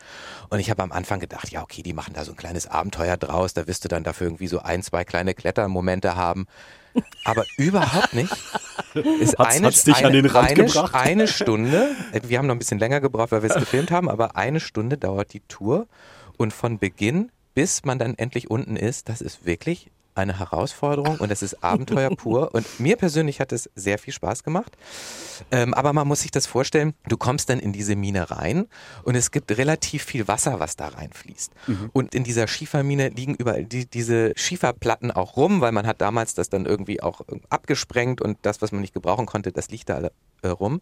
Und 0.51 0.59
ich 0.59 0.71
habe 0.71 0.83
am 0.83 0.91
Anfang 0.91 1.21
gedacht, 1.21 1.51
ja, 1.51 1.63
okay, 1.63 1.85
die 1.85 1.93
machen 1.93 2.15
da 2.15 2.25
so 2.25 2.33
ein 2.33 2.37
kleines 2.37 2.67
Abenteuer 2.67 3.17
draus. 3.29 3.55
Da 3.55 3.67
wirst 3.67 3.85
du 3.85 3.89
dann 3.89 4.05
dafür 4.05 4.27
irgendwie 4.27 4.49
so 4.49 4.61
ein, 4.61 4.83
zwei 4.83 5.05
kleine 5.05 5.35
Klettermomente 5.35 6.17
haben. 6.17 6.47
Aber 7.25 7.45
überhaupt 7.57 8.15
nicht. 8.15 8.33
Ist 9.21 9.39
hat's, 9.39 9.57
eine, 9.57 9.67
hat's 9.67 9.85
dich 9.85 9.97
eine, 9.97 10.07
an 10.09 10.13
den 10.13 10.27
Rand 10.27 10.49
eine, 10.49 10.65
gebracht? 10.65 10.95
eine 10.95 11.29
Stunde, 11.29 11.91
äh, 12.13 12.21
wir 12.25 12.39
haben 12.39 12.47
noch 12.47 12.55
ein 12.55 12.59
bisschen 12.59 12.79
länger 12.79 13.01
gebraucht, 13.01 13.33
weil 13.33 13.43
wir 13.43 13.51
es 13.51 13.57
gefilmt 13.61 13.91
haben, 13.91 14.09
aber 14.09 14.37
eine 14.37 14.61
Stunde 14.61 14.99
dauert 14.99 15.33
die 15.33 15.41
Tour 15.41 15.87
und 16.37 16.53
von 16.53 16.79
Beginn 16.79 17.31
bis 17.59 17.85
man 17.85 17.99
dann 17.99 18.15
endlich 18.15 18.53
unten 18.53 18.77
ist, 18.77 19.09
das 19.09 19.21
ist 19.21 19.45
wirklich 19.45 19.91
eine 20.19 20.39
Herausforderung 20.39 21.19
und 21.19 21.31
es 21.31 21.43
ist 21.43 21.63
Abenteuer 21.63 22.11
pur. 22.17 22.55
Und 22.55 22.81
mir 22.81 22.97
persönlich 22.97 23.41
hat 23.41 23.53
es 23.53 23.71
sehr 23.75 23.99
viel 23.99 24.13
Spaß 24.13 24.43
gemacht. 24.43 24.77
Ähm, 25.51 25.75
aber 25.75 25.93
man 25.93 26.07
muss 26.07 26.21
sich 26.21 26.31
das 26.31 26.47
vorstellen, 26.47 26.95
du 27.09 27.17
kommst 27.17 27.49
dann 27.49 27.61
in 27.61 27.73
diese 27.73 27.97
Mine 27.97 28.31
rein 28.31 28.67
und 29.05 29.15
es 29.15 29.31
gibt 29.31 29.57
relativ 29.57 30.03
viel 30.03 30.29
Wasser, 30.29 30.61
was 30.61 30.77
da 30.77 30.89
reinfließt. 30.89 31.53
Mhm. 31.67 31.91
Und 31.93 32.15
in 32.15 32.25
dieser 32.25 32.49
Schiefermine 32.49 33.09
liegen 33.09 33.35
überall 33.35 33.65
die, 33.65 33.87
diese 33.87 34.33
Schieferplatten 34.37 35.11
auch 35.11 35.37
rum, 35.37 35.61
weil 35.61 35.73
man 35.73 35.87
hat 35.87 36.01
damals 36.01 36.35
das 36.35 36.51
dann 36.51 36.67
irgendwie 36.67 37.03
auch 37.03 37.21
abgesprengt 37.49 38.21
und 38.21 38.39
das, 38.43 38.61
was 38.61 38.73
man 38.73 38.81
nicht 38.81 38.95
gebrauchen 38.95 39.27
konnte, 39.27 39.53
das 39.53 39.71
liegt 39.71 39.89
da 39.89 40.11
äh, 40.43 40.49
rum. 40.49 40.81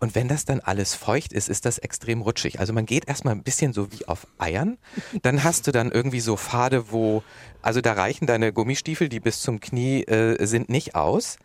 Und 0.00 0.14
wenn 0.14 0.28
das 0.28 0.44
dann 0.44 0.60
alles 0.60 0.94
feucht 0.94 1.32
ist, 1.32 1.48
ist 1.48 1.64
das 1.64 1.78
extrem 1.78 2.22
rutschig. 2.22 2.60
Also 2.60 2.72
man 2.72 2.86
geht 2.86 3.08
erstmal 3.08 3.34
ein 3.34 3.42
bisschen 3.42 3.72
so 3.72 3.92
wie 3.92 4.06
auf 4.06 4.26
Eiern. 4.38 4.78
Dann 5.22 5.44
hast 5.44 5.66
du 5.66 5.72
dann 5.72 5.90
irgendwie 5.90 6.20
so 6.20 6.36
Pfade, 6.36 6.90
wo, 6.90 7.22
also 7.62 7.80
da 7.80 7.92
reichen 7.92 8.26
deine 8.26 8.52
Gummistiefel, 8.52 9.08
die 9.08 9.20
bis 9.20 9.40
zum 9.40 9.60
Knie 9.60 10.02
äh, 10.04 10.44
sind, 10.46 10.68
nicht 10.68 10.94
aus. 10.94 11.38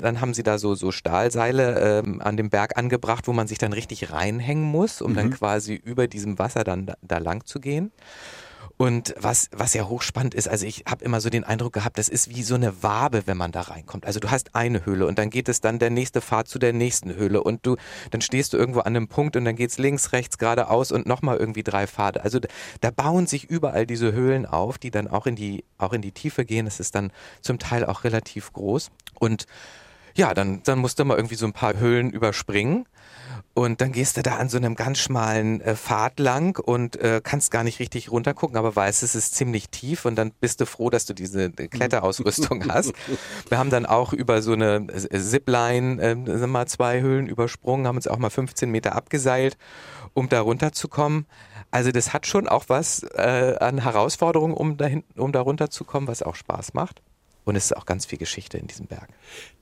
Dann 0.00 0.20
haben 0.20 0.34
sie 0.34 0.42
da 0.42 0.58
so, 0.58 0.74
so 0.74 0.92
Stahlseile 0.92 2.02
ähm, 2.04 2.20
an 2.20 2.36
dem 2.36 2.50
Berg 2.50 2.76
angebracht, 2.76 3.26
wo 3.26 3.32
man 3.32 3.46
sich 3.46 3.58
dann 3.58 3.72
richtig 3.72 4.12
reinhängen 4.12 4.64
muss, 4.64 5.02
um 5.02 5.12
mhm. 5.12 5.16
dann 5.16 5.30
quasi 5.30 5.74
über 5.74 6.06
diesem 6.06 6.38
Wasser 6.38 6.64
dann 6.64 6.86
da, 6.86 6.94
da 7.02 7.18
lang 7.18 7.44
zu 7.44 7.60
gehen. 7.60 7.92
Und 8.76 9.14
was, 9.16 9.48
was 9.52 9.72
ja 9.74 9.88
hochspannend 9.88 10.34
ist, 10.34 10.48
also 10.48 10.66
ich 10.66 10.84
habe 10.88 11.04
immer 11.04 11.20
so 11.20 11.30
den 11.30 11.44
Eindruck 11.44 11.74
gehabt, 11.74 11.96
das 11.96 12.08
ist 12.08 12.30
wie 12.30 12.42
so 12.42 12.56
eine 12.56 12.82
Wabe, 12.82 13.22
wenn 13.26 13.36
man 13.36 13.52
da 13.52 13.62
reinkommt. 13.62 14.04
Also 14.04 14.18
du 14.18 14.30
hast 14.30 14.56
eine 14.56 14.84
Höhle 14.84 15.06
und 15.06 15.18
dann 15.18 15.30
geht 15.30 15.48
es 15.48 15.60
dann 15.60 15.78
der 15.78 15.90
nächste 15.90 16.20
Pfad 16.20 16.48
zu 16.48 16.58
der 16.58 16.72
nächsten 16.72 17.14
Höhle 17.14 17.42
und 17.42 17.64
du, 17.64 17.76
dann 18.10 18.20
stehst 18.20 18.52
du 18.52 18.56
irgendwo 18.56 18.80
an 18.80 18.96
einem 18.96 19.06
Punkt 19.06 19.36
und 19.36 19.44
dann 19.44 19.54
geht's 19.54 19.78
links, 19.78 20.12
rechts, 20.12 20.38
geradeaus 20.38 20.90
und 20.90 21.06
nochmal 21.06 21.36
irgendwie 21.36 21.62
drei 21.62 21.86
Pfade. 21.86 22.24
Also 22.24 22.40
da 22.80 22.90
bauen 22.90 23.28
sich 23.28 23.44
überall 23.44 23.86
diese 23.86 24.12
Höhlen 24.12 24.44
auf, 24.44 24.76
die 24.78 24.90
dann 24.90 25.06
auch 25.06 25.26
in 25.26 25.36
die, 25.36 25.64
auch 25.78 25.92
in 25.92 26.02
die 26.02 26.12
Tiefe 26.12 26.44
gehen. 26.44 26.64
Das 26.64 26.80
ist 26.80 26.96
dann 26.96 27.12
zum 27.42 27.60
Teil 27.60 27.84
auch 27.84 28.02
relativ 28.02 28.52
groß. 28.52 28.90
Und 29.20 29.46
ja, 30.16 30.34
dann, 30.34 30.62
dann 30.64 30.78
musst 30.78 30.98
du 30.98 31.04
mal 31.04 31.16
irgendwie 31.16 31.34
so 31.34 31.46
ein 31.46 31.52
paar 31.52 31.76
Höhlen 31.76 32.10
überspringen. 32.10 32.86
Und 33.56 33.80
dann 33.80 33.92
gehst 33.92 34.16
du 34.16 34.22
da 34.22 34.36
an 34.36 34.48
so 34.48 34.56
einem 34.56 34.74
ganz 34.74 34.98
schmalen 34.98 35.60
äh, 35.60 35.76
Pfad 35.76 36.18
lang 36.18 36.58
und 36.58 36.96
äh, 36.96 37.20
kannst 37.22 37.52
gar 37.52 37.62
nicht 37.62 37.78
richtig 37.78 38.10
runtergucken, 38.10 38.56
aber 38.56 38.74
weißt, 38.74 39.04
es 39.04 39.14
ist 39.14 39.36
ziemlich 39.36 39.68
tief 39.68 40.06
und 40.06 40.16
dann 40.16 40.32
bist 40.40 40.60
du 40.60 40.66
froh, 40.66 40.90
dass 40.90 41.06
du 41.06 41.14
diese 41.14 41.44
äh, 41.44 41.68
Kletterausrüstung 41.68 42.68
hast. 42.72 42.94
Wir 43.48 43.58
haben 43.58 43.70
dann 43.70 43.86
auch 43.86 44.12
über 44.12 44.42
so 44.42 44.54
eine 44.54 44.88
äh, 44.88 45.20
Zipline 45.20 46.02
äh, 46.02 46.14
mal 46.16 46.66
zwei 46.66 47.00
Höhlen 47.00 47.28
übersprungen, 47.28 47.86
haben 47.86 47.94
uns 47.96 48.08
auch 48.08 48.18
mal 48.18 48.30
15 48.30 48.68
Meter 48.68 48.96
abgeseilt, 48.96 49.56
um 50.14 50.28
da 50.28 50.40
runterzukommen. 50.40 51.26
Also 51.70 51.92
das 51.92 52.12
hat 52.12 52.26
schon 52.26 52.48
auch 52.48 52.64
was 52.68 53.04
an 53.04 53.78
Herausforderungen, 53.78 54.54
um, 54.54 54.76
dahin, 54.76 55.02
um 55.16 55.32
da 55.32 55.40
runterzukommen, 55.40 56.06
was 56.06 56.22
auch 56.22 56.36
Spaß 56.36 56.74
macht. 56.74 57.02
Und 57.44 57.56
es 57.56 57.66
ist 57.66 57.76
auch 57.76 57.86
ganz 57.86 58.06
viel 58.06 58.18
Geschichte 58.18 58.58
in 58.58 58.66
diesem 58.66 58.86
Berg. 58.86 59.08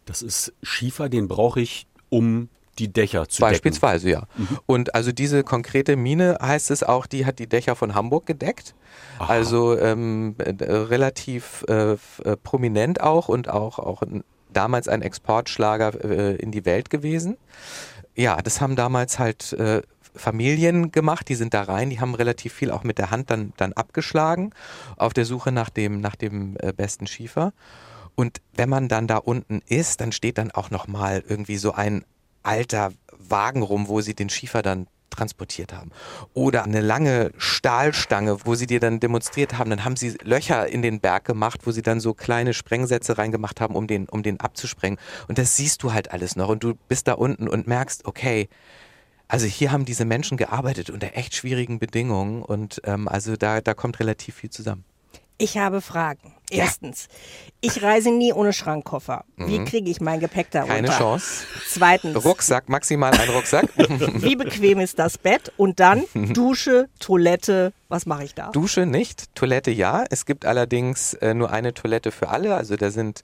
Das 0.04 0.22
ist 0.22 0.52
Schiefer, 0.62 1.08
den 1.08 1.28
brauche 1.28 1.60
ich, 1.60 1.86
um 2.08 2.48
die 2.78 2.92
Dächer 2.92 3.28
zu 3.28 3.40
Beispielsweise, 3.40 4.06
decken. 4.06 4.22
ja. 4.22 4.42
Mhm. 4.42 4.58
Und 4.66 4.94
also 4.94 5.12
diese 5.12 5.44
konkrete 5.44 5.96
Mine 5.96 6.38
heißt 6.40 6.70
es 6.70 6.82
auch, 6.82 7.06
die 7.06 7.26
hat 7.26 7.38
die 7.38 7.46
Dächer 7.46 7.76
von 7.76 7.94
Hamburg 7.94 8.26
gedeckt. 8.26 8.74
Aha. 9.18 9.32
Also 9.32 9.78
ähm, 9.78 10.34
äh, 10.38 10.64
relativ 10.64 11.64
äh, 11.68 11.92
äh, 11.92 11.96
prominent 12.42 13.00
auch 13.00 13.28
und 13.28 13.48
auch, 13.48 13.78
auch 13.78 14.02
damals 14.52 14.88
ein 14.88 15.02
Exportschlager 15.02 16.04
äh, 16.04 16.36
in 16.36 16.50
die 16.50 16.64
Welt 16.64 16.90
gewesen. 16.90 17.36
Ja, 18.14 18.36
das 18.36 18.60
haben 18.60 18.76
damals 18.76 19.18
halt 19.18 19.52
äh, 19.54 19.82
Familien 20.14 20.92
gemacht, 20.92 21.28
die 21.28 21.34
sind 21.34 21.54
da 21.54 21.62
rein, 21.62 21.90
die 21.90 22.00
haben 22.00 22.14
relativ 22.14 22.52
viel 22.52 22.70
auch 22.70 22.84
mit 22.84 22.98
der 22.98 23.10
Hand 23.10 23.30
dann, 23.30 23.52
dann 23.56 23.72
abgeschlagen 23.72 24.50
auf 24.96 25.12
der 25.12 25.24
Suche 25.24 25.52
nach 25.52 25.70
dem, 25.70 26.00
nach 26.00 26.16
dem 26.16 26.56
äh, 26.60 26.72
besten 26.72 27.06
Schiefer. 27.06 27.52
Und 28.14 28.42
wenn 28.54 28.68
man 28.68 28.88
dann 28.88 29.06
da 29.06 29.16
unten 29.16 29.62
ist, 29.66 30.00
dann 30.00 30.12
steht 30.12 30.38
dann 30.38 30.50
auch 30.50 30.70
nochmal 30.70 31.24
irgendwie 31.26 31.56
so 31.56 31.72
ein 31.72 32.04
alter 32.42 32.92
Wagen 33.16 33.62
rum, 33.62 33.88
wo 33.88 34.00
sie 34.00 34.14
den 34.14 34.28
Schiefer 34.28 34.62
dann 34.62 34.86
transportiert 35.12 35.72
haben. 35.72 35.90
Oder 36.34 36.64
eine 36.64 36.80
lange 36.80 37.32
Stahlstange, 37.36 38.38
wo 38.44 38.54
sie 38.54 38.66
dir 38.66 38.80
dann 38.80 38.98
demonstriert 38.98 39.58
haben, 39.58 39.70
dann 39.70 39.84
haben 39.84 39.96
sie 39.96 40.16
Löcher 40.22 40.66
in 40.68 40.82
den 40.82 41.00
Berg 41.00 41.24
gemacht, 41.24 41.60
wo 41.64 41.70
sie 41.70 41.82
dann 41.82 42.00
so 42.00 42.14
kleine 42.14 42.54
Sprengsätze 42.54 43.18
reingemacht 43.18 43.60
haben, 43.60 43.74
um 43.76 43.86
den, 43.86 44.08
um 44.08 44.22
den 44.22 44.40
abzusprengen. 44.40 44.98
Und 45.28 45.38
das 45.38 45.56
siehst 45.56 45.82
du 45.82 45.92
halt 45.92 46.12
alles 46.12 46.34
noch. 46.36 46.48
Und 46.48 46.64
du 46.64 46.74
bist 46.88 47.08
da 47.08 47.12
unten 47.14 47.46
und 47.46 47.66
merkst, 47.66 48.06
okay, 48.06 48.48
also 49.32 49.46
hier 49.46 49.72
haben 49.72 49.86
diese 49.86 50.04
Menschen 50.04 50.36
gearbeitet 50.36 50.90
unter 50.90 51.16
echt 51.16 51.34
schwierigen 51.34 51.78
Bedingungen 51.78 52.42
und 52.42 52.82
ähm, 52.84 53.08
also 53.08 53.34
da, 53.34 53.62
da 53.62 53.72
kommt 53.72 53.98
relativ 53.98 54.34
viel 54.34 54.50
zusammen. 54.50 54.84
Ich 55.38 55.56
habe 55.56 55.80
Fragen. 55.80 56.34
Erstens, 56.50 57.08
ich 57.62 57.82
reise 57.82 58.10
nie 58.10 58.34
ohne 58.34 58.52
Schrankkoffer. 58.52 59.24
Wie 59.38 59.58
mhm. 59.58 59.64
kriege 59.64 59.90
ich 59.90 60.02
mein 60.02 60.20
Gepäck 60.20 60.50
darunter? 60.50 60.74
Keine 60.74 60.90
Chance. 60.90 61.46
Zweitens. 61.66 62.22
Rucksack, 62.22 62.68
maximal 62.68 63.10
ein 63.10 63.30
Rucksack. 63.30 63.70
Wie 63.78 64.36
bequem 64.36 64.80
ist 64.80 64.98
das 64.98 65.16
Bett? 65.16 65.50
Und 65.56 65.80
dann 65.80 66.04
Dusche, 66.34 66.90
Toilette, 67.00 67.72
was 67.88 68.04
mache 68.04 68.24
ich 68.24 68.34
da? 68.34 68.50
Dusche 68.50 68.84
nicht, 68.84 69.34
Toilette 69.34 69.70
ja. 69.70 70.04
Es 70.10 70.26
gibt 70.26 70.44
allerdings 70.44 71.14
äh, 71.14 71.32
nur 71.32 71.50
eine 71.50 71.72
Toilette 71.72 72.12
für 72.12 72.28
alle. 72.28 72.54
Also 72.54 72.76
da 72.76 72.90
sind 72.90 73.22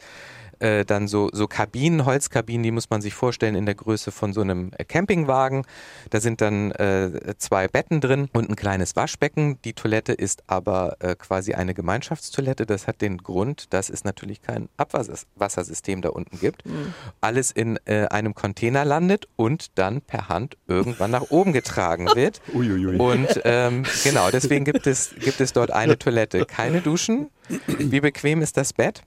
äh, 0.61 0.85
dann 0.85 1.09
so, 1.09 1.29
so 1.33 1.47
Kabinen, 1.47 2.05
Holzkabinen, 2.05 2.63
die 2.63 2.71
muss 2.71 2.91
man 2.91 3.01
sich 3.01 3.15
vorstellen 3.15 3.55
in 3.55 3.67
der 3.67 3.75
Größe 3.75 4.11
von 4.11 4.33
so 4.33 4.41
einem 4.41 4.71
äh, 4.77 4.85
Campingwagen. 4.85 5.65
Da 6.11 6.21
sind 6.21 6.41
dann 6.41 6.73
äh, 6.73 7.35
zwei 7.39 7.69
Betten 7.69 8.01
drin 8.01 8.29
und 8.33 8.51
ein 8.51 8.57
kleines 8.57 8.97
Waschbecken. 8.97 9.61
Die 9.63 9.73
Toilette 9.73 10.13
ist 10.13 10.43
aber 10.47 10.97
äh, 11.01 11.15
quasi 11.15 11.55
eine 11.55 11.75
Gemeinschaftstoilette. 11.75 12.67
Das 12.67 12.87
hat 12.87 13.01
den 13.01 13.19
Grund, 13.19 13.73
dass 13.73 13.91
es 13.91 14.05
natürlich 14.05 14.43
kein 14.43 14.69
Abwassersystem 14.77 16.03
da 16.03 16.11
unten 16.11 16.39
gibt. 16.39 16.67
Mhm. 16.67 16.95
Alles 17.21 17.51
in 17.51 17.79
äh, 17.85 18.07
einem 18.07 18.35
Container 18.35 18.85
landet 18.85 19.29
und 19.37 19.79
dann 19.79 20.01
per 20.01 20.29
Hand 20.29 20.57
irgendwann 20.67 21.11
nach 21.11 21.31
oben 21.31 21.53
getragen 21.53 22.09
wird. 22.15 22.41
Uiuiui. 22.55 22.97
Und 22.97 23.41
ähm, 23.45 23.85
genau, 24.05 24.31
deswegen 24.31 24.65
gibt 24.65 24.87
es, 24.87 25.15
gibt 25.21 25.41
es 25.41 25.53
dort 25.53 25.71
eine 25.71 25.99
Toilette. 25.99 26.45
Keine 26.45 26.81
Duschen. 26.81 27.31
Wie 27.67 28.01
bequem 28.01 28.43
ist 28.43 28.57
das 28.57 28.73
Bett? 28.73 29.03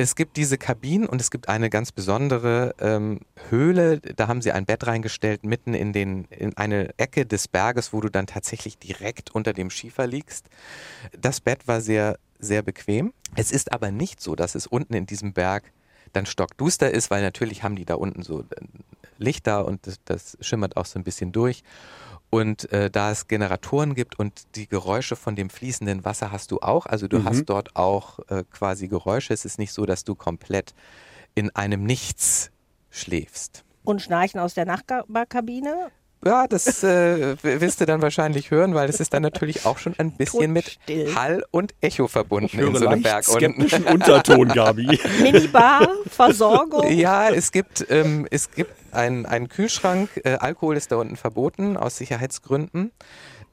Es 0.00 0.14
gibt 0.14 0.38
diese 0.38 0.56
Kabinen 0.56 1.06
und 1.06 1.20
es 1.20 1.30
gibt 1.30 1.50
eine 1.50 1.68
ganz 1.68 1.92
besondere 1.92 2.74
ähm, 2.80 3.20
Höhle. 3.50 4.00
Da 4.00 4.28
haben 4.28 4.40
sie 4.40 4.50
ein 4.50 4.64
Bett 4.64 4.86
reingestellt, 4.86 5.44
mitten 5.44 5.74
in, 5.74 5.92
den, 5.92 6.24
in 6.30 6.56
eine 6.56 6.98
Ecke 6.98 7.26
des 7.26 7.48
Berges, 7.48 7.92
wo 7.92 8.00
du 8.00 8.08
dann 8.08 8.26
tatsächlich 8.26 8.78
direkt 8.78 9.30
unter 9.30 9.52
dem 9.52 9.68
Schiefer 9.68 10.06
liegst. 10.06 10.46
Das 11.20 11.42
Bett 11.42 11.68
war 11.68 11.82
sehr, 11.82 12.18
sehr 12.38 12.62
bequem. 12.62 13.12
Es 13.36 13.52
ist 13.52 13.74
aber 13.74 13.90
nicht 13.90 14.22
so, 14.22 14.34
dass 14.34 14.54
es 14.54 14.66
unten 14.66 14.94
in 14.94 15.04
diesem 15.04 15.34
Berg 15.34 15.70
dann 16.14 16.24
stockduster 16.24 16.90
ist, 16.90 17.10
weil 17.10 17.20
natürlich 17.20 17.62
haben 17.62 17.76
die 17.76 17.84
da 17.84 17.96
unten 17.96 18.22
so 18.22 18.40
äh, 18.40 18.44
Lichter 19.18 19.66
und 19.66 19.86
das, 19.86 20.00
das 20.06 20.38
schimmert 20.40 20.78
auch 20.78 20.86
so 20.86 20.98
ein 20.98 21.04
bisschen 21.04 21.30
durch. 21.30 21.62
Und 22.30 22.72
äh, 22.72 22.90
da 22.90 23.10
es 23.10 23.26
Generatoren 23.26 23.94
gibt 23.94 24.18
und 24.18 24.54
die 24.54 24.68
Geräusche 24.68 25.16
von 25.16 25.34
dem 25.34 25.50
fließenden 25.50 26.04
Wasser 26.04 26.30
hast 26.30 26.52
du 26.52 26.60
auch, 26.60 26.86
also 26.86 27.08
du 27.08 27.18
mhm. 27.18 27.24
hast 27.24 27.44
dort 27.46 27.74
auch 27.74 28.20
äh, 28.28 28.44
quasi 28.50 28.86
Geräusche. 28.86 29.34
Es 29.34 29.44
ist 29.44 29.58
nicht 29.58 29.72
so, 29.72 29.84
dass 29.84 30.04
du 30.04 30.14
komplett 30.14 30.74
in 31.34 31.54
einem 31.56 31.82
Nichts 31.82 32.52
schläfst. 32.90 33.64
Und 33.82 34.00
Schnarchen 34.00 34.38
aus 34.38 34.54
der 34.54 34.64
Nachbarkabine? 34.64 35.90
Ja, 36.22 36.46
das 36.46 36.84
äh, 36.84 37.42
wirst 37.42 37.80
du 37.80 37.86
dann 37.86 38.02
wahrscheinlich 38.02 38.50
hören, 38.50 38.74
weil 38.74 38.90
es 38.90 39.00
ist 39.00 39.14
dann 39.14 39.22
natürlich 39.22 39.64
auch 39.64 39.78
schon 39.78 39.94
ein 39.98 40.12
bisschen 40.12 40.52
mit 40.52 40.78
Hall 41.14 41.44
und 41.50 41.74
Echo 41.80 42.08
verbunden 42.08 42.58
in 42.58 42.76
so 42.76 42.86
einem 42.86 43.02
Berg. 43.02 43.24
skeptischen 43.24 43.84
Unterton, 43.86 44.48
Gabi. 44.48 45.00
Minibar, 45.22 45.88
Versorgung. 46.06 46.86
Ja, 46.92 47.30
es 47.30 47.52
gibt, 47.52 47.86
ähm, 47.88 48.26
es 48.30 48.50
gibt 48.50 48.72
einen, 48.92 49.24
einen 49.24 49.48
Kühlschrank. 49.48 50.10
Äh, 50.24 50.34
Alkohol 50.34 50.76
ist 50.76 50.92
da 50.92 50.96
unten 50.96 51.16
verboten 51.16 51.78
aus 51.78 51.96
Sicherheitsgründen. 51.96 52.92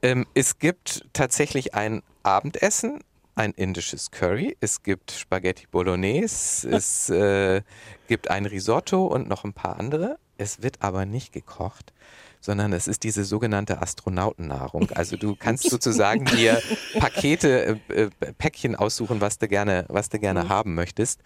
Ähm, 0.02 0.26
es 0.34 0.58
gibt 0.58 1.06
tatsächlich 1.14 1.74
ein 1.74 2.02
Abendessen, 2.22 3.00
ein 3.34 3.52
indisches 3.52 4.10
Curry, 4.10 4.56
es 4.60 4.82
gibt 4.82 5.12
Spaghetti 5.12 5.66
Bolognese, 5.70 6.68
es 6.68 7.08
äh, 7.08 7.62
gibt 8.08 8.30
ein 8.30 8.44
Risotto 8.44 9.06
und 9.06 9.26
noch 9.26 9.44
ein 9.44 9.54
paar 9.54 9.80
andere. 9.80 10.18
Es 10.36 10.62
wird 10.62 10.82
aber 10.82 11.06
nicht 11.06 11.32
gekocht 11.32 11.92
sondern 12.40 12.72
es 12.72 12.88
ist 12.88 13.02
diese 13.02 13.24
sogenannte 13.24 13.82
Astronautennahrung. 13.82 14.90
Also 14.92 15.16
du 15.16 15.36
kannst 15.36 15.68
sozusagen 15.70 16.24
dir 16.24 16.60
Pakete, 16.98 17.80
äh, 17.88 18.02
äh, 18.02 18.10
Päckchen 18.38 18.76
aussuchen, 18.76 19.20
was 19.20 19.38
du 19.38 19.48
gerne, 19.48 19.84
was 19.88 20.08
du 20.08 20.18
gerne 20.18 20.44
mhm. 20.44 20.48
haben 20.48 20.74
möchtest. 20.74 21.20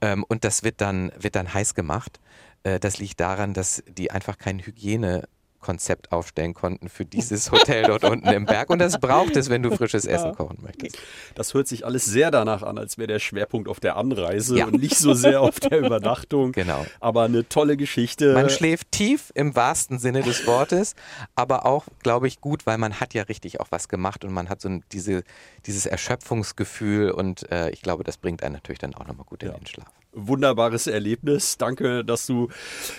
Ähm, 0.00 0.24
und 0.28 0.44
das 0.44 0.62
wird 0.62 0.80
dann, 0.80 1.12
wird 1.18 1.36
dann 1.36 1.52
heiß 1.52 1.74
gemacht. 1.74 2.20
Äh, 2.64 2.80
das 2.80 2.98
liegt 2.98 3.20
daran, 3.20 3.54
dass 3.54 3.82
die 3.86 4.10
einfach 4.10 4.38
kein 4.38 4.58
Hygiene 4.58 5.28
Konzept 5.62 6.12
aufstellen 6.12 6.52
konnten 6.52 6.90
für 6.90 7.06
dieses 7.06 7.50
Hotel 7.50 7.84
dort 7.84 8.04
unten 8.04 8.28
im 8.28 8.44
Berg. 8.44 8.68
Und 8.68 8.80
das 8.80 9.00
braucht 9.00 9.36
es, 9.36 9.48
wenn 9.48 9.62
du 9.62 9.74
frisches 9.74 10.04
Essen 10.04 10.34
kochen 10.34 10.58
möchtest. 10.60 10.98
Das 11.34 11.54
hört 11.54 11.68
sich 11.68 11.86
alles 11.86 12.04
sehr 12.04 12.30
danach 12.30 12.62
an, 12.62 12.76
als 12.76 12.98
wäre 12.98 13.06
der 13.06 13.18
Schwerpunkt 13.18 13.68
auf 13.68 13.80
der 13.80 13.96
Anreise 13.96 14.58
ja. 14.58 14.66
und 14.66 14.80
nicht 14.80 14.98
so 14.98 15.14
sehr 15.14 15.40
auf 15.40 15.60
der 15.60 15.78
Übernachtung. 15.78 16.52
Genau. 16.62 16.84
Aber 17.00 17.22
eine 17.22 17.48
tolle 17.48 17.76
Geschichte. 17.76 18.34
Man 18.34 18.50
schläft 18.50 18.92
tief 18.92 19.32
im 19.34 19.56
wahrsten 19.56 19.98
Sinne 19.98 20.22
des 20.22 20.46
Wortes, 20.46 20.94
aber 21.34 21.66
auch, 21.66 21.86
glaube 22.02 22.26
ich, 22.26 22.40
gut, 22.40 22.66
weil 22.66 22.78
man 22.78 23.00
hat 23.00 23.14
ja 23.14 23.22
richtig 23.22 23.60
auch 23.60 23.68
was 23.70 23.88
gemacht 23.88 24.24
und 24.24 24.32
man 24.32 24.48
hat 24.48 24.60
so 24.60 24.80
diese, 24.92 25.22
dieses 25.66 25.86
Erschöpfungsgefühl 25.86 27.10
und 27.10 27.50
äh, 27.50 27.70
ich 27.70 27.82
glaube, 27.82 28.04
das 28.04 28.16
bringt 28.16 28.42
einen 28.42 28.54
natürlich 28.54 28.80
dann 28.80 28.94
auch 28.94 29.06
nochmal 29.06 29.24
gut 29.24 29.42
in 29.42 29.50
ja. 29.50 29.54
den 29.54 29.66
Schlaf 29.66 30.01
wunderbares 30.12 30.86
Erlebnis. 30.86 31.56
Danke, 31.58 32.04
dass 32.04 32.26
du 32.26 32.48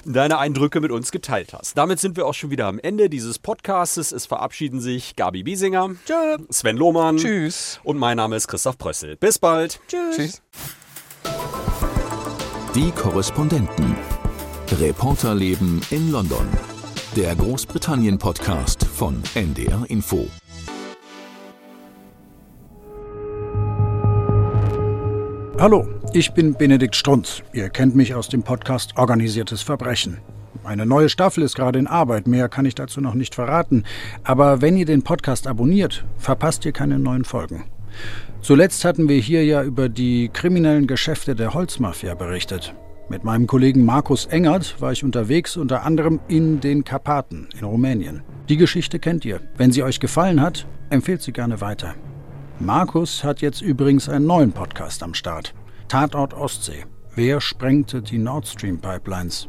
deine 0.05 0.37
Eindrücke 0.39 0.81
mit 0.81 0.91
uns 0.91 1.11
geteilt 1.11 1.53
hast. 1.53 1.77
Damit 1.77 1.99
sind 1.99 2.17
wir 2.17 2.25
auch 2.25 2.33
schon 2.33 2.49
wieder 2.51 2.67
am 2.67 2.79
Ende 2.79 3.09
dieses 3.09 3.39
Podcastes. 3.39 4.11
Es 4.11 4.25
verabschieden 4.25 4.79
sich 4.81 5.15
Gabi 5.15 5.43
Biesinger, 5.43 5.91
Tschö. 6.05 6.37
Sven 6.49 6.77
Lohmann 6.77 7.17
Tschüss. 7.17 7.79
und 7.83 7.97
mein 7.97 8.17
Name 8.17 8.35
ist 8.35 8.47
Christoph 8.47 8.77
Prössel. 8.77 9.15
Bis 9.17 9.39
bald. 9.39 9.79
Tschüss. 9.87 10.15
Tschüss. 10.15 10.41
Die 12.75 12.91
Korrespondenten. 12.91 13.95
Reporterleben 14.79 15.81
in 15.91 16.11
London. 16.11 16.47
Der 17.15 17.35
Großbritannien-Podcast 17.35 18.83
von 18.85 19.21
NDR 19.35 19.85
Info. 19.87 20.27
Hallo, 25.59 25.87
ich 26.15 26.31
bin 26.33 26.53
Benedikt 26.53 26.95
Strunz. 26.95 27.41
Ihr 27.53 27.69
kennt 27.69 27.95
mich 27.95 28.13
aus 28.13 28.29
dem 28.29 28.43
Podcast 28.43 28.97
Organisiertes 28.97 29.63
Verbrechen. 29.63 30.19
Eine 30.63 30.85
neue 30.85 31.09
Staffel 31.09 31.43
ist 31.43 31.55
gerade 31.55 31.79
in 31.79 31.87
Arbeit, 31.87 32.27
mehr 32.27 32.49
kann 32.49 32.65
ich 32.65 32.75
dazu 32.75 33.01
noch 33.01 33.15
nicht 33.15 33.33
verraten. 33.33 33.83
Aber 34.23 34.61
wenn 34.61 34.77
ihr 34.77 34.85
den 34.85 35.01
Podcast 35.01 35.47
abonniert, 35.47 36.05
verpasst 36.17 36.65
ihr 36.65 36.71
keine 36.71 36.99
neuen 36.99 37.25
Folgen. 37.25 37.65
Zuletzt 38.41 38.85
hatten 38.85 39.09
wir 39.09 39.17
hier 39.17 39.43
ja 39.43 39.63
über 39.63 39.89
die 39.89 40.29
kriminellen 40.29 40.85
Geschäfte 40.85 41.35
der 41.35 41.53
Holzmafia 41.55 42.13
berichtet. 42.13 42.75
Mit 43.09 43.23
meinem 43.23 43.47
Kollegen 43.47 43.83
Markus 43.83 44.27
Engert 44.27 44.79
war 44.79 44.91
ich 44.91 45.03
unterwegs 45.03 45.57
unter 45.57 45.83
anderem 45.83 46.19
in 46.27 46.59
den 46.59 46.83
Karpaten 46.83 47.49
in 47.57 47.65
Rumänien. 47.65 48.21
Die 48.49 48.57
Geschichte 48.57 48.99
kennt 48.99 49.25
ihr. 49.25 49.41
Wenn 49.57 49.71
sie 49.71 49.83
euch 49.83 49.99
gefallen 49.99 50.41
hat, 50.41 50.67
empfehlt 50.91 51.23
sie 51.23 51.33
gerne 51.33 51.59
weiter. 51.59 51.95
Markus 52.59 53.23
hat 53.23 53.41
jetzt 53.41 53.61
übrigens 53.61 54.07
einen 54.07 54.27
neuen 54.27 54.51
Podcast 54.51 55.01
am 55.01 55.15
Start. 55.15 55.53
Tatort 55.93 56.33
Ostsee. 56.33 56.85
Wer 57.13 57.39
sprengte 57.39 58.01
die 58.01 58.17
Nord 58.17 58.47
Stream 58.47 58.81
Pipelines? 58.81 59.47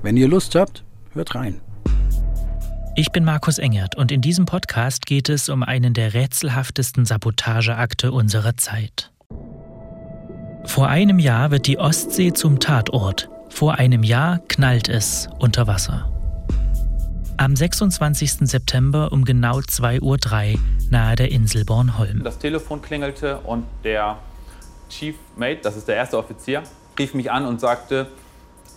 Wenn 0.00 0.16
ihr 0.16 0.28
Lust 0.28 0.54
habt, 0.54 0.84
hört 1.12 1.34
rein. 1.34 1.60
Ich 2.94 3.10
bin 3.10 3.24
Markus 3.24 3.58
Engert 3.58 3.96
und 3.96 4.12
in 4.12 4.20
diesem 4.20 4.44
Podcast 4.44 5.06
geht 5.06 5.28
es 5.28 5.48
um 5.48 5.64
einen 5.64 5.92
der 5.92 6.14
rätselhaftesten 6.14 7.04
Sabotageakte 7.04 8.12
unserer 8.12 8.56
Zeit. 8.56 9.10
Vor 10.66 10.86
einem 10.86 11.18
Jahr 11.18 11.50
wird 11.50 11.66
die 11.66 11.80
Ostsee 11.80 12.32
zum 12.32 12.60
Tatort. 12.60 13.28
Vor 13.48 13.74
einem 13.74 14.04
Jahr 14.04 14.38
knallt 14.46 14.88
es 14.88 15.28
unter 15.40 15.66
Wasser. 15.66 16.12
Am 17.38 17.56
26. 17.56 18.48
September 18.48 19.10
um 19.10 19.24
genau 19.24 19.58
2.03 19.58 20.00
Uhr 20.00 20.60
nahe 20.90 21.16
der 21.16 21.32
Insel 21.32 21.64
Bornholm. 21.64 22.22
Das 22.22 22.38
Telefon 22.38 22.80
klingelte 22.82 23.38
und 23.38 23.64
der 23.82 24.18
Chief 24.92 25.16
Mate, 25.36 25.60
das 25.62 25.76
ist 25.76 25.88
der 25.88 25.96
erste 25.96 26.18
Offizier, 26.18 26.62
rief 26.98 27.14
mich 27.14 27.30
an 27.30 27.46
und 27.46 27.60
sagte, 27.60 28.08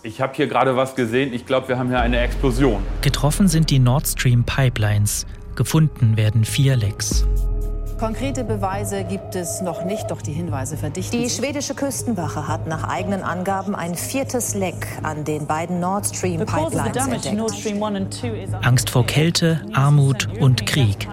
ich 0.02 0.20
habe 0.20 0.34
hier 0.34 0.46
gerade 0.46 0.76
was 0.76 0.94
gesehen, 0.94 1.32
ich 1.34 1.46
glaube, 1.46 1.68
wir 1.68 1.78
haben 1.78 1.88
hier 1.88 2.00
eine 2.00 2.20
Explosion. 2.20 2.82
Getroffen 3.02 3.48
sind 3.48 3.70
die 3.70 3.78
Nord 3.78 4.06
Stream 4.06 4.44
Pipelines, 4.44 5.26
gefunden 5.56 6.16
werden 6.16 6.44
vier 6.44 6.76
Lecks. 6.76 7.26
Konkrete 7.98 8.44
Beweise 8.44 9.04
gibt 9.04 9.34
es 9.36 9.62
noch 9.62 9.84
nicht, 9.84 10.10
doch 10.10 10.20
die 10.20 10.32
Hinweise 10.32 10.76
verdichten. 10.76 11.18
Die 11.18 11.30
schwedische 11.30 11.74
Küstenwache 11.74 12.46
hat 12.46 12.66
nach 12.66 12.84
eigenen 12.84 13.22
Angaben 13.22 13.74
ein 13.74 13.94
viertes 13.94 14.54
Leck 14.54 14.86
an 15.02 15.24
den 15.24 15.46
beiden 15.46 15.80
Nord 15.80 16.06
Stream 16.06 16.44
Pipelines 16.44 17.06
entdeckt. 17.06 18.64
Angst 18.66 18.90
vor 18.90 19.06
Kälte, 19.06 19.62
Armut 19.72 20.28
und 20.40 20.66
Krieg. 20.66 21.08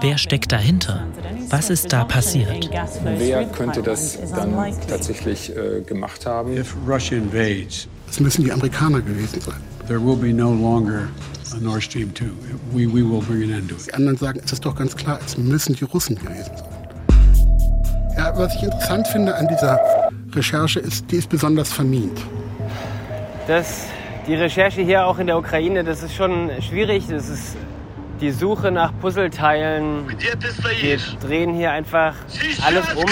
Wer 0.00 0.18
steckt 0.18 0.50
dahinter? 0.50 1.06
Was 1.50 1.70
ist 1.70 1.92
da 1.92 2.04
passiert? 2.04 2.68
Wer 3.04 3.44
könnte 3.46 3.82
das 3.82 4.18
dann 4.34 4.74
tatsächlich 4.88 5.56
äh, 5.56 5.82
gemacht 5.82 6.26
haben? 6.26 6.56
Es 6.56 8.20
müssen 8.20 8.44
die 8.44 8.52
Amerikaner 8.52 9.00
gewesen 9.02 9.40
sein. 9.40 9.60
There 9.86 10.04
will 10.04 10.16
be 10.16 10.32
no 10.32 10.52
longer 10.52 11.08
Nord 11.60 11.82
Stream 11.82 12.14
2. 12.14 12.26
We, 12.72 12.86
we 12.86 13.02
will 13.02 13.20
bring 13.20 13.42
an 13.44 13.58
end 13.58 13.68
to 13.68 13.76
it. 13.76 13.86
Die 13.86 13.94
anderen 13.94 14.16
sagen, 14.16 14.40
es 14.44 14.52
ist 14.52 14.64
doch 14.64 14.74
ganz 14.74 14.94
klar, 14.96 15.18
es 15.24 15.36
müssen 15.38 15.74
die 15.74 15.84
Russen 15.84 16.16
gewesen 16.16 16.50
sein. 16.56 16.68
Ja, 18.16 18.36
was 18.36 18.54
ich 18.56 18.62
interessant 18.64 19.06
finde 19.08 19.34
an 19.34 19.46
dieser 19.48 19.78
Recherche 20.32 20.80
ist, 20.80 21.10
die 21.10 21.16
ist 21.16 21.28
besonders 21.28 21.72
vermint. 21.72 22.18
Das, 23.46 23.86
die 24.26 24.34
Recherche 24.34 24.82
hier 24.82 25.06
auch 25.06 25.18
in 25.18 25.28
der 25.28 25.38
Ukraine, 25.38 25.84
das 25.84 26.02
ist 26.02 26.14
schon 26.14 26.50
schwierig. 26.60 27.04
Das 27.08 27.28
ist 27.28 27.56
die 28.20 28.32
Suche 28.32 28.70
nach 28.70 28.92
Puzzleteilen. 29.00 30.06
Wir 30.80 30.98
drehen 31.20 31.54
hier 31.54 31.70
einfach 31.70 32.14
alles 32.66 32.84
um. 32.94 33.04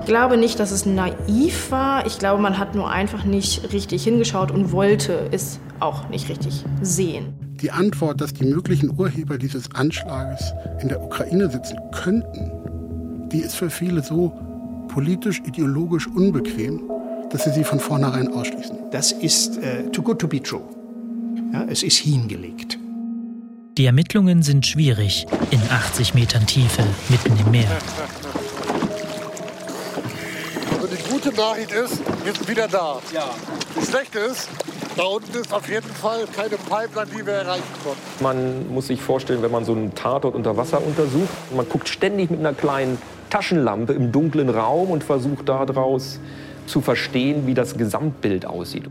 Ich 0.00 0.06
glaube 0.06 0.36
nicht, 0.36 0.60
dass 0.60 0.70
es 0.70 0.86
naiv 0.86 1.70
war. 1.70 2.06
Ich 2.06 2.18
glaube, 2.18 2.40
man 2.40 2.58
hat 2.58 2.74
nur 2.74 2.90
einfach 2.90 3.24
nicht 3.24 3.72
richtig 3.72 4.04
hingeschaut 4.04 4.50
und 4.50 4.72
wollte 4.72 5.28
es 5.32 5.60
auch 5.80 6.08
nicht 6.08 6.28
richtig 6.28 6.64
sehen. 6.82 7.34
Die 7.60 7.70
Antwort, 7.70 8.20
dass 8.20 8.32
die 8.32 8.44
möglichen 8.44 8.98
Urheber 8.98 9.38
dieses 9.38 9.74
Anschlages 9.74 10.52
in 10.80 10.88
der 10.88 11.02
Ukraine 11.02 11.50
sitzen 11.50 11.78
könnten, 11.92 12.50
die 13.30 13.38
ist 13.38 13.56
für 13.56 13.70
viele 13.70 14.02
so 14.02 14.32
politisch, 14.88 15.42
ideologisch 15.46 16.06
unbequem, 16.06 16.82
dass 17.30 17.44
sie 17.44 17.50
sie 17.50 17.64
von 17.64 17.80
vornherein 17.80 18.28
ausschließen. 18.28 18.76
Das 18.90 19.12
ist 19.12 19.58
uh, 19.58 19.88
too 19.90 20.02
good 20.02 20.18
to 20.18 20.28
be 20.28 20.42
true. 20.42 20.62
Ja, 21.52 21.64
es 21.68 21.82
ist 21.82 21.98
hingelegt. 21.98 22.78
Die 23.76 23.86
Ermittlungen 23.86 24.42
sind 24.42 24.66
schwierig 24.66 25.26
in 25.50 25.60
80 25.70 26.14
Metern 26.14 26.46
Tiefe 26.46 26.82
mitten 27.10 27.38
im 27.38 27.50
Meer. 27.50 27.78
Nachricht 31.38 31.70
ist, 31.70 32.02
wir 32.24 32.34
sind 32.34 32.48
wieder 32.48 32.66
da. 32.66 32.98
Ja. 33.14 33.30
Die 33.80 33.86
schlechte 33.86 34.18
ist, 34.18 34.48
da 34.96 35.04
unten 35.04 35.38
ist 35.38 35.54
auf 35.54 35.68
jeden 35.70 35.88
Fall 35.88 36.24
keine 36.34 36.56
Pipeline, 36.56 37.06
die 37.16 37.24
wir 37.24 37.34
erreichen 37.34 37.62
konnten. 37.84 38.00
Man 38.20 38.74
muss 38.74 38.88
sich 38.88 39.00
vorstellen, 39.00 39.40
wenn 39.40 39.52
man 39.52 39.64
so 39.64 39.70
einen 39.72 39.94
Tatort 39.94 40.34
unter 40.34 40.56
Wasser 40.56 40.84
untersucht, 40.84 41.28
man 41.54 41.68
guckt 41.68 41.88
ständig 41.88 42.30
mit 42.30 42.40
einer 42.40 42.54
kleinen 42.54 42.98
Taschenlampe 43.30 43.92
im 43.92 44.10
dunklen 44.10 44.50
Raum 44.50 44.90
und 44.90 45.04
versuche 45.04 45.44
daraus 45.44 46.18
zu 46.66 46.80
verstehen, 46.80 47.46
wie 47.46 47.54
das 47.54 47.78
Gesamtbild 47.78 48.44
aussieht. 48.44 48.90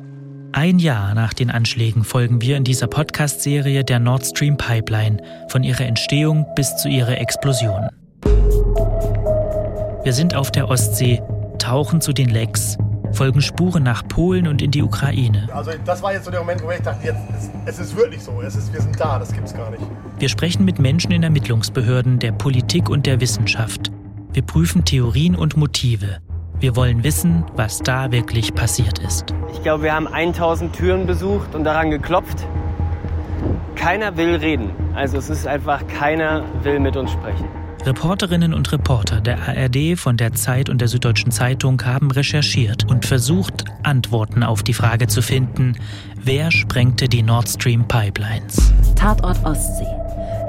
Ein 0.53 0.79
Jahr 0.79 1.13
nach 1.15 1.33
den 1.33 1.51
Anschlägen 1.51 2.05
folgen 2.05 2.41
wir 2.41 2.55
in 2.55 2.63
dieser 2.63 2.87
Podcast-Serie 2.87 3.83
der 3.83 3.99
Nord 3.99 4.25
Stream 4.25 4.55
Pipeline 4.55 5.21
von 5.49 5.63
ihrer 5.63 5.81
Entstehung 5.81 6.45
bis 6.55 6.77
zu 6.77 6.87
ihrer 6.87 7.19
Explosion. 7.19 7.89
Wir 10.03 10.13
sind 10.13 10.33
auf 10.33 10.49
der 10.49 10.69
Ostsee, 10.69 11.21
tauchen 11.57 12.01
zu 12.01 12.13
den 12.13 12.29
Lecks, 12.29 12.77
folgen 13.11 13.41
Spuren 13.41 13.83
nach 13.83 14.07
Polen 14.07 14.47
und 14.47 14.61
in 14.61 14.71
die 14.71 14.83
Ukraine. 14.83 15.47
Also 15.53 15.71
das 15.85 16.01
war 16.01 16.13
jetzt 16.13 16.25
so 16.25 16.31
der 16.31 16.41
Moment, 16.41 16.63
wo 16.63 16.71
ich 16.71 16.81
dachte, 16.81 17.05
jetzt, 17.05 17.19
es, 17.65 17.77
es 17.77 17.79
ist 17.79 17.97
wirklich 17.97 18.23
so, 18.23 18.41
es 18.41 18.55
ist, 18.55 18.73
wir 18.73 18.81
sind 18.81 18.99
da, 18.99 19.19
das 19.19 19.31
gibt's 19.31 19.53
gar 19.53 19.69
nicht. 19.71 19.83
Wir 20.19 20.29
sprechen 20.29 20.65
mit 20.65 20.79
Menschen 20.79 21.11
in 21.11 21.23
Ermittlungsbehörden, 21.23 22.19
der 22.19 22.31
Politik 22.31 22.89
und 22.89 23.05
der 23.05 23.21
Wissenschaft. 23.21 23.91
Wir 24.33 24.41
prüfen 24.41 24.85
Theorien 24.85 25.35
und 25.35 25.57
Motive. 25.57 26.17
Wir 26.59 26.75
wollen 26.75 27.03
wissen, 27.03 27.43
was 27.55 27.79
da 27.79 28.11
wirklich 28.11 28.55
passiert 28.55 28.99
ist. 28.99 29.33
Ich 29.53 29.61
glaube, 29.61 29.83
wir 29.83 29.93
haben 29.93 30.07
1000 30.07 30.75
Türen 30.75 31.05
besucht 31.05 31.53
und 31.53 31.63
daran 31.63 31.91
geklopft. 31.91 32.45
Keiner 33.75 34.17
will 34.17 34.35
reden. 34.35 34.71
Also 34.95 35.17
es 35.17 35.29
ist 35.29 35.45
einfach, 35.45 35.85
keiner 35.87 36.43
will 36.63 36.79
mit 36.79 36.97
uns 36.97 37.11
sprechen. 37.11 37.45
Reporterinnen 37.87 38.53
und 38.53 38.69
Reporter 38.73 39.21
der 39.21 39.47
ARD, 39.47 39.97
von 39.97 40.17
der 40.17 40.33
Zeit 40.33 40.67
und 40.67 40.81
der 40.81 40.89
Süddeutschen 40.89 41.31
Zeitung 41.31 41.81
haben 41.85 42.11
recherchiert 42.11 42.83
und 42.83 43.05
versucht, 43.05 43.63
Antworten 43.83 44.43
auf 44.43 44.61
die 44.61 44.73
Frage 44.73 45.07
zu 45.07 45.21
finden, 45.21 45.77
wer 46.21 46.51
sprengte 46.51 47.07
die 47.07 47.23
Nord 47.23 47.47
Stream 47.47 47.87
Pipelines. 47.87 48.73
Tatort 48.97 49.41
Ostsee. 49.45 49.87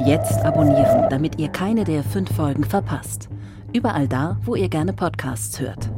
Jetzt 0.05 0.45
abonnieren, 0.45 1.09
damit 1.11 1.39
ihr 1.39 1.49
keine 1.49 1.85
der 1.85 2.03
fünf 2.03 2.35
Folgen 2.35 2.65
verpasst. 2.65 3.29
Überall 3.73 4.09
da, 4.09 4.37
wo 4.45 4.57
ihr 4.57 4.69
gerne 4.69 4.93
Podcasts 4.93 5.61
hört. 5.61 5.89